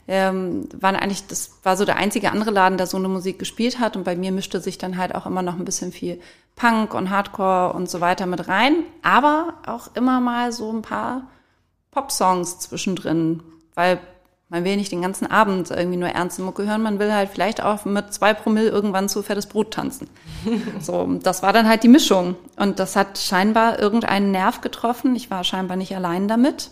[0.06, 3.78] ähm, waren eigentlich, das war so der einzige andere Laden, der so eine Musik gespielt
[3.78, 3.96] hat.
[3.96, 6.20] Und bei mir mischte sich dann halt auch immer noch ein bisschen viel
[6.56, 8.84] Punk und Hardcore und so weiter mit rein.
[9.02, 11.28] Aber auch immer mal so ein paar
[11.90, 13.42] Pop-Songs zwischendrin,
[13.74, 14.00] weil
[14.50, 17.62] man will nicht den ganzen Abend irgendwie nur ernste Mucke hören, man will halt vielleicht
[17.62, 20.08] auch mit zwei Promille irgendwann zu fettes Brot tanzen.
[20.80, 22.36] so, das war dann halt die Mischung.
[22.56, 25.16] Und das hat scheinbar irgendeinen Nerv getroffen.
[25.16, 26.70] Ich war scheinbar nicht allein damit,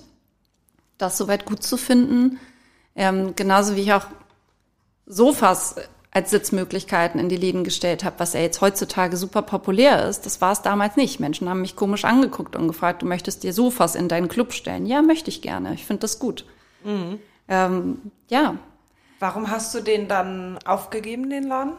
[0.99, 2.39] das soweit gut zu finden.
[2.95, 4.07] Ähm, genauso wie ich auch
[5.07, 5.77] Sofas
[6.11, 10.27] als Sitzmöglichkeiten in die Läden gestellt habe, was ja jetzt heutzutage super populär ist.
[10.27, 11.21] Das war es damals nicht.
[11.21, 14.85] Menschen haben mich komisch angeguckt und gefragt, du möchtest dir Sofas in deinen Club stellen.
[14.85, 15.73] Ja, möchte ich gerne.
[15.73, 16.45] Ich finde das gut.
[17.49, 18.57] Ähm, ja,
[19.23, 21.75] Warum hast du den dann aufgegeben, den Laden?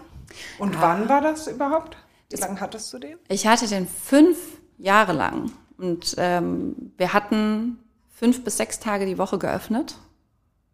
[0.60, 1.98] Und wann war das überhaupt?
[2.30, 3.18] Wie lange hattest du den?
[3.28, 4.38] ich hatte den fünf
[4.78, 7.80] Jahre lang und ähm, wir hatten
[8.16, 9.96] fünf bis sechs Tage die Woche geöffnet.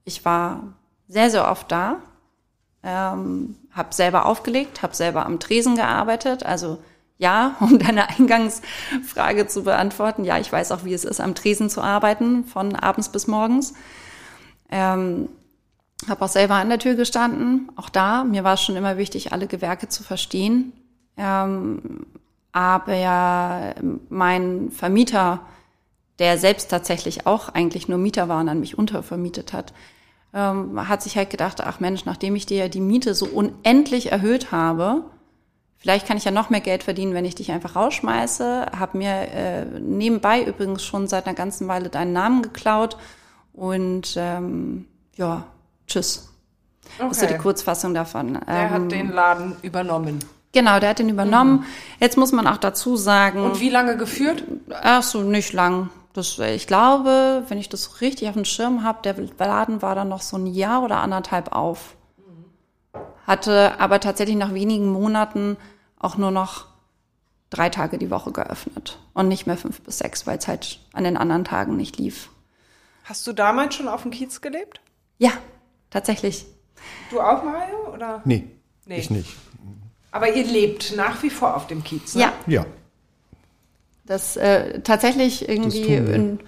[0.10, 0.64] Ich war
[1.08, 1.98] sehr, sehr oft da,
[2.82, 6.44] ähm, habe selber aufgelegt, habe selber am Tresen gearbeitet.
[6.44, 6.80] Also
[7.20, 11.70] ja, um deine Eingangsfrage zu beantworten, ja, ich weiß auch, wie es ist, am Tresen
[11.70, 13.76] zu arbeiten, von abends bis morgens.
[14.72, 15.30] Ähm,
[16.08, 18.24] habe auch selber an der Tür gestanden, auch da.
[18.24, 20.74] Mir war es schon immer wichtig, alle Gewerke zu verstehen.
[21.18, 22.08] Ähm,
[22.52, 23.76] aber ja,
[24.10, 25.42] mein Vermieter,
[26.18, 29.72] der selbst tatsächlich auch eigentlich nur Mieter war und an mich untervermietet hat,
[30.34, 34.12] ähm, hat sich halt gedacht, ach Mensch, nachdem ich dir ja die Miete so unendlich
[34.12, 35.04] erhöht habe,
[35.78, 38.68] vielleicht kann ich ja noch mehr Geld verdienen, wenn ich dich einfach rausschmeiße.
[38.78, 42.98] Hab mir äh, nebenbei übrigens schon seit einer ganzen Weile deinen Namen geklaut
[43.54, 45.46] und ähm, ja,
[45.88, 46.30] tschüss.
[46.98, 48.34] Das ist so die Kurzfassung davon.
[48.34, 50.20] Der Ähm, hat den Laden übernommen.
[50.52, 51.66] Genau, der hat den übernommen.
[52.00, 54.44] Jetzt muss man auch dazu sagen, Und wie lange geführt?
[54.72, 55.90] ach so, nicht lang.
[56.40, 60.10] Äh, ich glaube, wenn ich das richtig auf dem Schirm habe, der Laden war dann
[60.10, 61.96] noch so ein Jahr oder anderthalb auf.
[63.28, 65.58] Hatte aber tatsächlich nach wenigen Monaten
[66.00, 66.66] auch nur noch
[67.50, 71.04] drei Tage die Woche geöffnet und nicht mehr fünf bis sechs, weil es halt an
[71.04, 72.30] den anderen Tagen nicht lief.
[73.04, 74.82] Hast du damals schon auf dem Kiez gelebt?
[75.18, 75.32] Ja,
[75.90, 76.46] tatsächlich.
[77.12, 77.94] Du auch, Mario?
[77.94, 78.22] Oder?
[78.26, 78.50] Nee,
[78.86, 78.98] Nee.
[79.00, 79.36] ich nicht.
[80.12, 82.22] Aber ihr lebt nach wie vor auf dem Kiez, ne?
[82.22, 82.66] Ja, Ja,
[84.10, 86.14] das äh, tatsächlich irgendwie tun wir.
[86.16, 86.40] in,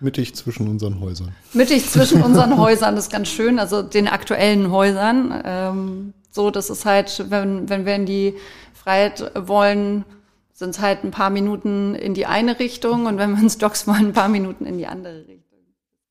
[0.00, 1.34] mittig zwischen unseren Häusern.
[1.52, 5.42] mittig zwischen unseren Häusern das ist ganz schön, also den aktuellen Häusern.
[5.44, 8.34] Ähm, so, das ist halt, wenn, wenn wir in die
[8.74, 10.04] Freiheit wollen,
[10.52, 13.86] sind es halt ein paar Minuten in die eine Richtung und wenn wir ins Docks
[13.86, 15.58] wollen, ein paar Minuten in die andere Richtung.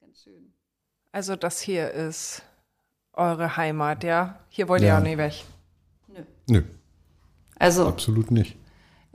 [0.02, 0.54] Ganz schön.
[1.12, 2.42] Also das hier ist
[3.14, 4.40] eure Heimat, ja?
[4.50, 4.98] Hier wollt ihr Ja.
[5.00, 5.34] auch nicht weg.
[6.48, 6.62] Nö,
[7.60, 8.56] Also absolut nicht.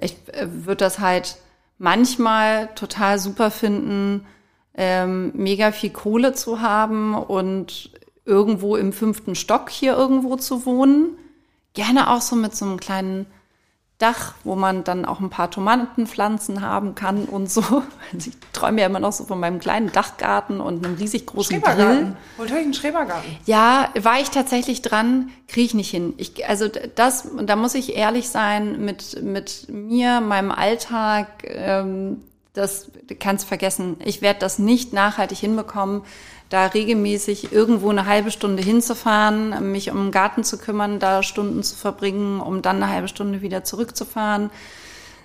[0.01, 1.37] ich äh, würde das halt
[1.79, 4.27] manchmal total super finden,
[4.75, 7.93] ähm, mega viel Kohle zu haben und
[8.25, 11.17] irgendwo im fünften Stock hier irgendwo zu wohnen.
[11.75, 13.27] Gerne auch so mit so einem kleinen
[13.99, 17.63] Dach, wo man dann auch ein paar Tomatenpflanzen haben kann und so.
[17.63, 17.83] Also
[18.31, 21.73] ich träume ja immer noch so von meinem kleinen Dachgarten und einem riesig großen Grill.
[21.75, 22.17] Schrebergarten.
[22.39, 23.37] Holt euch einen Schrebergarten.
[23.45, 26.15] Ja, war ich tatsächlich dran, kriege ich nicht hin.
[26.17, 32.23] Ich, also das, da muss ich ehrlich sein mit, mit mir, meinem Alltag, ähm,
[32.59, 33.97] das kannst vergessen.
[34.05, 36.03] Ich werde das nicht nachhaltig hinbekommen,
[36.49, 41.63] da regelmäßig irgendwo eine halbe Stunde hinzufahren, mich um den Garten zu kümmern, da Stunden
[41.63, 44.51] zu verbringen, um dann eine halbe Stunde wieder zurückzufahren.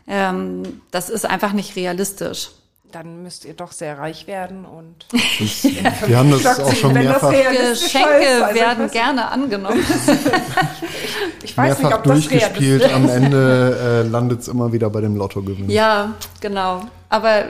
[0.08, 2.52] Ähm, das ist einfach nicht realistisch.
[2.94, 5.08] Dann müsst ihr doch sehr reich werden und
[6.08, 8.92] Wir haben das auch schon Wenn das mehrfach, realistisch Geschenke ist, also ich werden weiß-
[8.92, 9.84] gerne angenommen.
[11.44, 12.94] Ich weiß nicht, mehrfach ob das durchgespielt.
[12.94, 15.70] Am Ende äh, landet es immer wieder bei dem Lottogewinn.
[15.70, 16.82] ja, genau.
[17.10, 17.44] Aber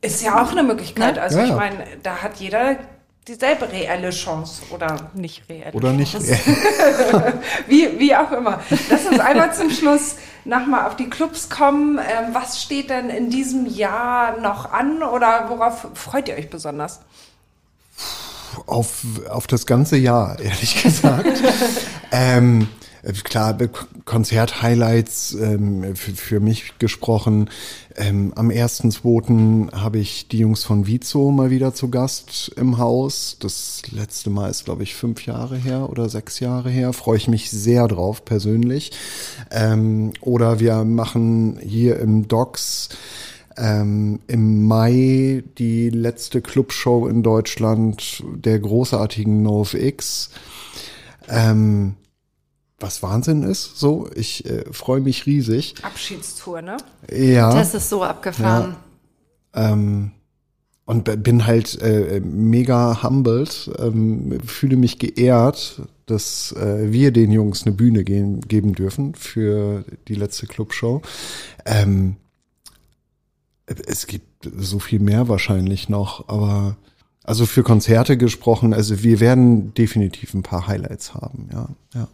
[0.00, 1.16] ist ja auch eine Möglichkeit.
[1.16, 1.22] Ne?
[1.22, 1.56] Also Ja, ich ja.
[1.56, 2.76] meine, da hat jeder
[3.28, 6.12] dieselbe reelle Chance oder nicht reelle Oder nicht?
[6.12, 6.38] Chance.
[7.66, 8.60] Wie, wie auch immer.
[8.88, 11.98] Lass uns einmal zum Schluss nochmal auf die Clubs kommen.
[11.98, 17.00] Ähm, was steht denn in diesem Jahr noch an oder worauf freut ihr euch besonders?
[18.66, 21.42] auf, auf das ganze Jahr, ehrlich gesagt.
[22.12, 22.79] ähm, äh,
[23.24, 23.70] klar, Be-
[24.04, 27.48] Konzert-Highlights ähm, für, für mich gesprochen.
[27.96, 29.72] Ähm, am 1.2.
[29.72, 33.36] habe ich die Jungs von Vizo mal wieder zu Gast im Haus.
[33.40, 36.92] Das letzte Mal ist, glaube ich, fünf Jahre her oder sechs Jahre her.
[36.92, 38.92] Freue ich mich sehr drauf persönlich.
[39.50, 42.90] Ähm, oder wir machen hier im Docks
[43.56, 50.30] ähm, im Mai die letzte Clubshow in Deutschland der großartigen NoFX.
[51.28, 51.94] Ähm,
[52.80, 54.08] was Wahnsinn ist, so.
[54.14, 55.74] Ich äh, freue mich riesig.
[55.82, 56.78] Abschiedstour, ne?
[57.12, 57.54] Ja.
[57.54, 58.76] das ist so abgefahren.
[59.54, 60.12] Ähm,
[60.86, 67.64] und bin halt äh, mega humbled, ähm, fühle mich geehrt, dass äh, wir den Jungs
[67.64, 71.02] eine Bühne gehen, geben dürfen für die letzte Clubshow.
[71.64, 72.16] Ähm,
[73.86, 76.76] es gibt so viel mehr wahrscheinlich noch, aber
[77.22, 82.08] also für Konzerte gesprochen, also wir werden definitiv ein paar Highlights haben, ja, ja.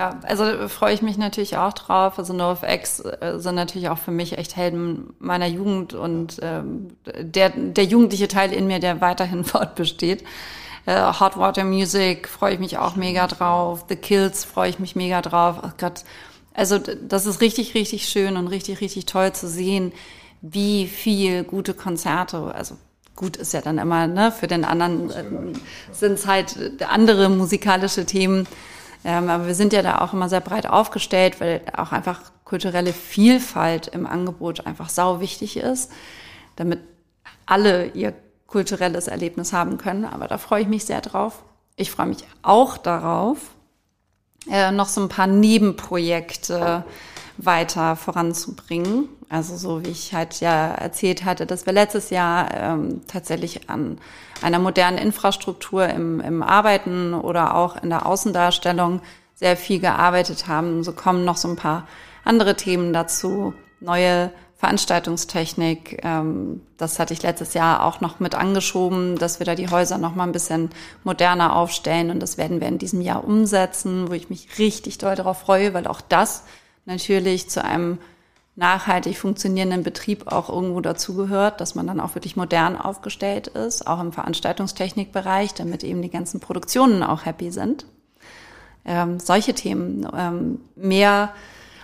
[0.00, 2.18] Ja, also äh, freue ich mich natürlich auch drauf.
[2.18, 7.50] Also NoFX äh, sind natürlich auch für mich echt Helden meiner Jugend und ähm, der,
[7.50, 10.24] der jugendliche Teil in mir, der weiterhin fortbesteht.
[10.86, 13.84] Äh, Hot Water Music freue ich mich auch mega drauf.
[13.90, 15.56] The Kills freue ich mich mega drauf.
[15.60, 16.04] Ach Gott.
[16.54, 19.92] Also das ist richtig, richtig schön und richtig, richtig toll zu sehen,
[20.40, 22.78] wie viel gute Konzerte, also
[23.16, 25.52] gut ist ja dann immer, ne, für den anderen ähm,
[25.92, 28.46] sind es halt äh, andere musikalische Themen.
[29.04, 32.92] Ähm, aber wir sind ja da auch immer sehr breit aufgestellt, weil auch einfach kulturelle
[32.92, 35.90] Vielfalt im Angebot einfach sau wichtig ist,
[36.56, 36.80] damit
[37.46, 38.12] alle ihr
[38.46, 40.04] kulturelles Erlebnis haben können.
[40.04, 41.42] Aber da freue ich mich sehr drauf.
[41.76, 43.38] Ich freue mich auch darauf,
[44.50, 46.84] äh, noch so ein paar Nebenprojekte
[47.44, 49.08] weiter voranzubringen.
[49.28, 53.98] Also so wie ich halt ja erzählt hatte, dass wir letztes Jahr ähm, tatsächlich an
[54.42, 59.00] einer modernen Infrastruktur im, im Arbeiten oder auch in der Außendarstellung
[59.34, 60.82] sehr viel gearbeitet haben.
[60.82, 61.86] So kommen noch so ein paar
[62.24, 64.30] andere Themen dazu, neue
[64.60, 66.00] Veranstaltungstechnik.
[66.04, 69.96] Ähm, das hatte ich letztes Jahr auch noch mit angeschoben, dass wir da die Häuser
[69.96, 70.68] noch mal ein bisschen
[71.02, 75.14] moderner aufstellen und das werden wir in diesem Jahr umsetzen, wo ich mich richtig doll
[75.14, 76.44] darauf freue, weil auch das
[76.84, 77.98] natürlich zu einem
[78.56, 84.00] nachhaltig funktionierenden Betrieb auch irgendwo dazugehört, dass man dann auch wirklich modern aufgestellt ist, auch
[84.00, 87.86] im Veranstaltungstechnikbereich, damit eben die ganzen Produktionen auch happy sind.
[88.84, 90.06] Ähm, solche Themen.
[90.16, 91.32] Ähm, mehr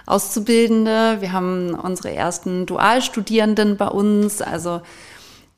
[0.07, 1.21] Auszubildende.
[1.21, 4.41] Wir haben unsere ersten Dualstudierenden bei uns.
[4.41, 4.81] Also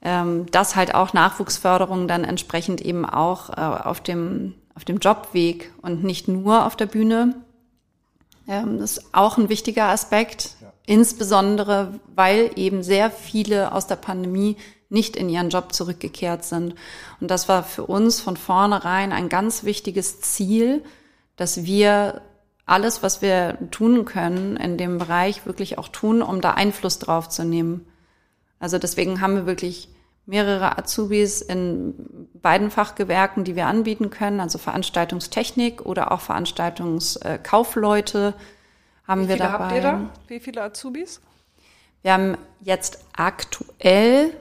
[0.03, 5.73] ähm, das halt auch Nachwuchsförderung dann entsprechend eben auch äh, auf dem auf dem Jobweg
[5.83, 7.35] und nicht nur auf der Bühne.
[8.49, 10.73] Ähm, das ist auch ein wichtiger Aspekt, ja.
[10.87, 14.57] insbesondere weil eben sehr viele aus der Pandemie
[14.89, 16.75] nicht in ihren Job zurückgekehrt sind.
[17.21, 20.83] Und das war für uns von vornherein ein ganz wichtiges Ziel,
[21.37, 22.23] dass wir
[22.65, 27.29] alles, was wir tun können in dem Bereich, wirklich auch tun, um da Einfluss drauf
[27.29, 27.87] zu nehmen.
[28.59, 29.89] Also deswegen haben wir wirklich
[30.29, 38.35] mehrere Azubis in beiden Fachgewerken, die wir anbieten können, also Veranstaltungstechnik oder auch Veranstaltungskaufleute
[39.07, 39.65] haben Wie wir viele dabei.
[39.65, 40.01] habt ihr da?
[40.29, 41.23] Wie viele Azubis?
[42.03, 44.35] Wir haben jetzt aktuell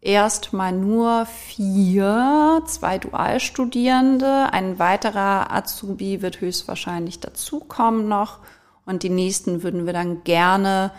[0.00, 4.52] erstmal nur vier, zwei Dualstudierende.
[4.52, 8.40] Ein weiterer Azubi wird höchstwahrscheinlich dazukommen noch.
[8.84, 10.90] Und die nächsten würden wir dann gerne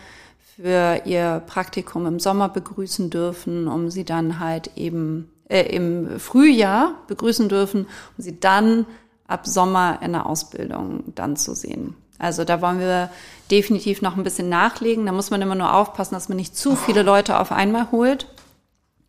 [0.57, 6.95] für ihr Praktikum im Sommer begrüßen dürfen, um sie dann halt eben äh, im Frühjahr
[7.07, 7.85] begrüßen dürfen,
[8.17, 8.87] um sie dann
[9.27, 11.95] ab Sommer in der Ausbildung dann zu sehen.
[12.17, 13.11] Also da wollen wir
[13.51, 15.05] definitiv noch ein bisschen nachlegen.
[15.05, 18.27] Da muss man immer nur aufpassen, dass man nicht zu viele Leute auf einmal holt,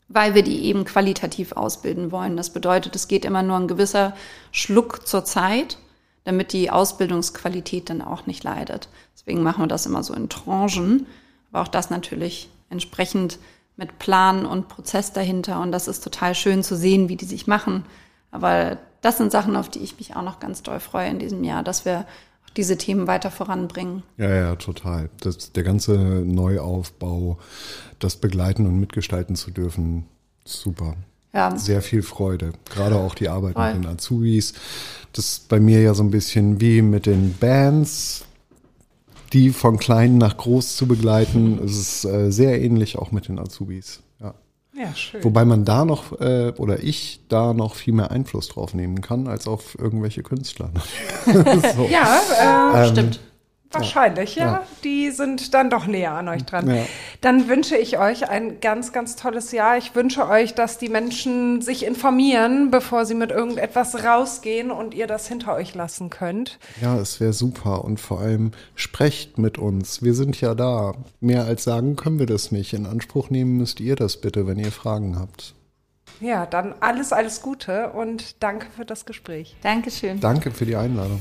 [0.09, 2.37] weil wir die eben qualitativ ausbilden wollen.
[2.37, 4.15] Das bedeutet, es geht immer nur ein gewisser
[4.53, 5.79] Schluck zur Zeit,
[6.25, 8.91] damit die Ausbildungsqualität dann auch nicht leidet.
[9.15, 11.07] Deswegen machen wir das immer so in Tranchen.
[11.51, 13.39] Aber auch das natürlich entsprechend
[13.77, 15.61] mit Plan und Prozess dahinter.
[15.61, 17.85] Und das ist total schön zu sehen, wie die sich machen.
[18.31, 21.45] Aber das sind Sachen, auf die ich mich auch noch ganz doll freue in diesem
[21.45, 22.05] Jahr, dass wir
[22.57, 24.03] diese Themen weiter voranbringen.
[24.17, 25.11] Ja, ja, total.
[25.21, 27.39] Das, der ganze Neuaufbau,
[28.01, 30.07] das begleiten und mitgestalten zu dürfen,
[30.45, 30.97] super.
[31.33, 31.57] Ja.
[31.57, 32.53] Sehr viel Freude.
[32.71, 33.75] Gerade auch die Arbeit Voll.
[33.75, 34.55] mit den Azubis.
[35.13, 38.25] Das ist bei mir ja so ein bisschen wie mit den Bands
[39.33, 41.61] die von klein nach groß zu begleiten.
[41.65, 44.03] Es ist äh, sehr ähnlich auch mit den Azubis.
[44.21, 44.35] Ja.
[44.75, 45.25] Ja, schön.
[45.25, 49.27] Wobei man da noch, äh, oder ich da noch viel mehr Einfluss drauf nehmen kann,
[49.27, 50.71] als auf irgendwelche Künstler.
[51.27, 51.89] so.
[51.91, 53.21] Ja, äh, ähm, stimmt.
[53.71, 54.47] Wahrscheinlich, ja.
[54.47, 54.67] ja.
[54.83, 56.69] Die sind dann doch näher an euch dran.
[56.69, 56.87] Ja.
[57.21, 59.77] Dann wünsche ich euch ein ganz, ganz tolles Jahr.
[59.77, 65.07] Ich wünsche euch, dass die Menschen sich informieren, bevor sie mit irgendetwas rausgehen und ihr
[65.07, 66.59] das hinter euch lassen könnt.
[66.81, 67.85] Ja, es wäre super.
[67.85, 70.03] Und vor allem sprecht mit uns.
[70.03, 70.95] Wir sind ja da.
[71.21, 72.73] Mehr als sagen können wir das nicht.
[72.73, 75.55] In Anspruch nehmen müsst ihr das bitte, wenn ihr Fragen habt.
[76.21, 79.57] Ja, dann alles, alles Gute und danke für das Gespräch.
[79.63, 80.21] Dankeschön.
[80.21, 81.21] Danke für die Einladung.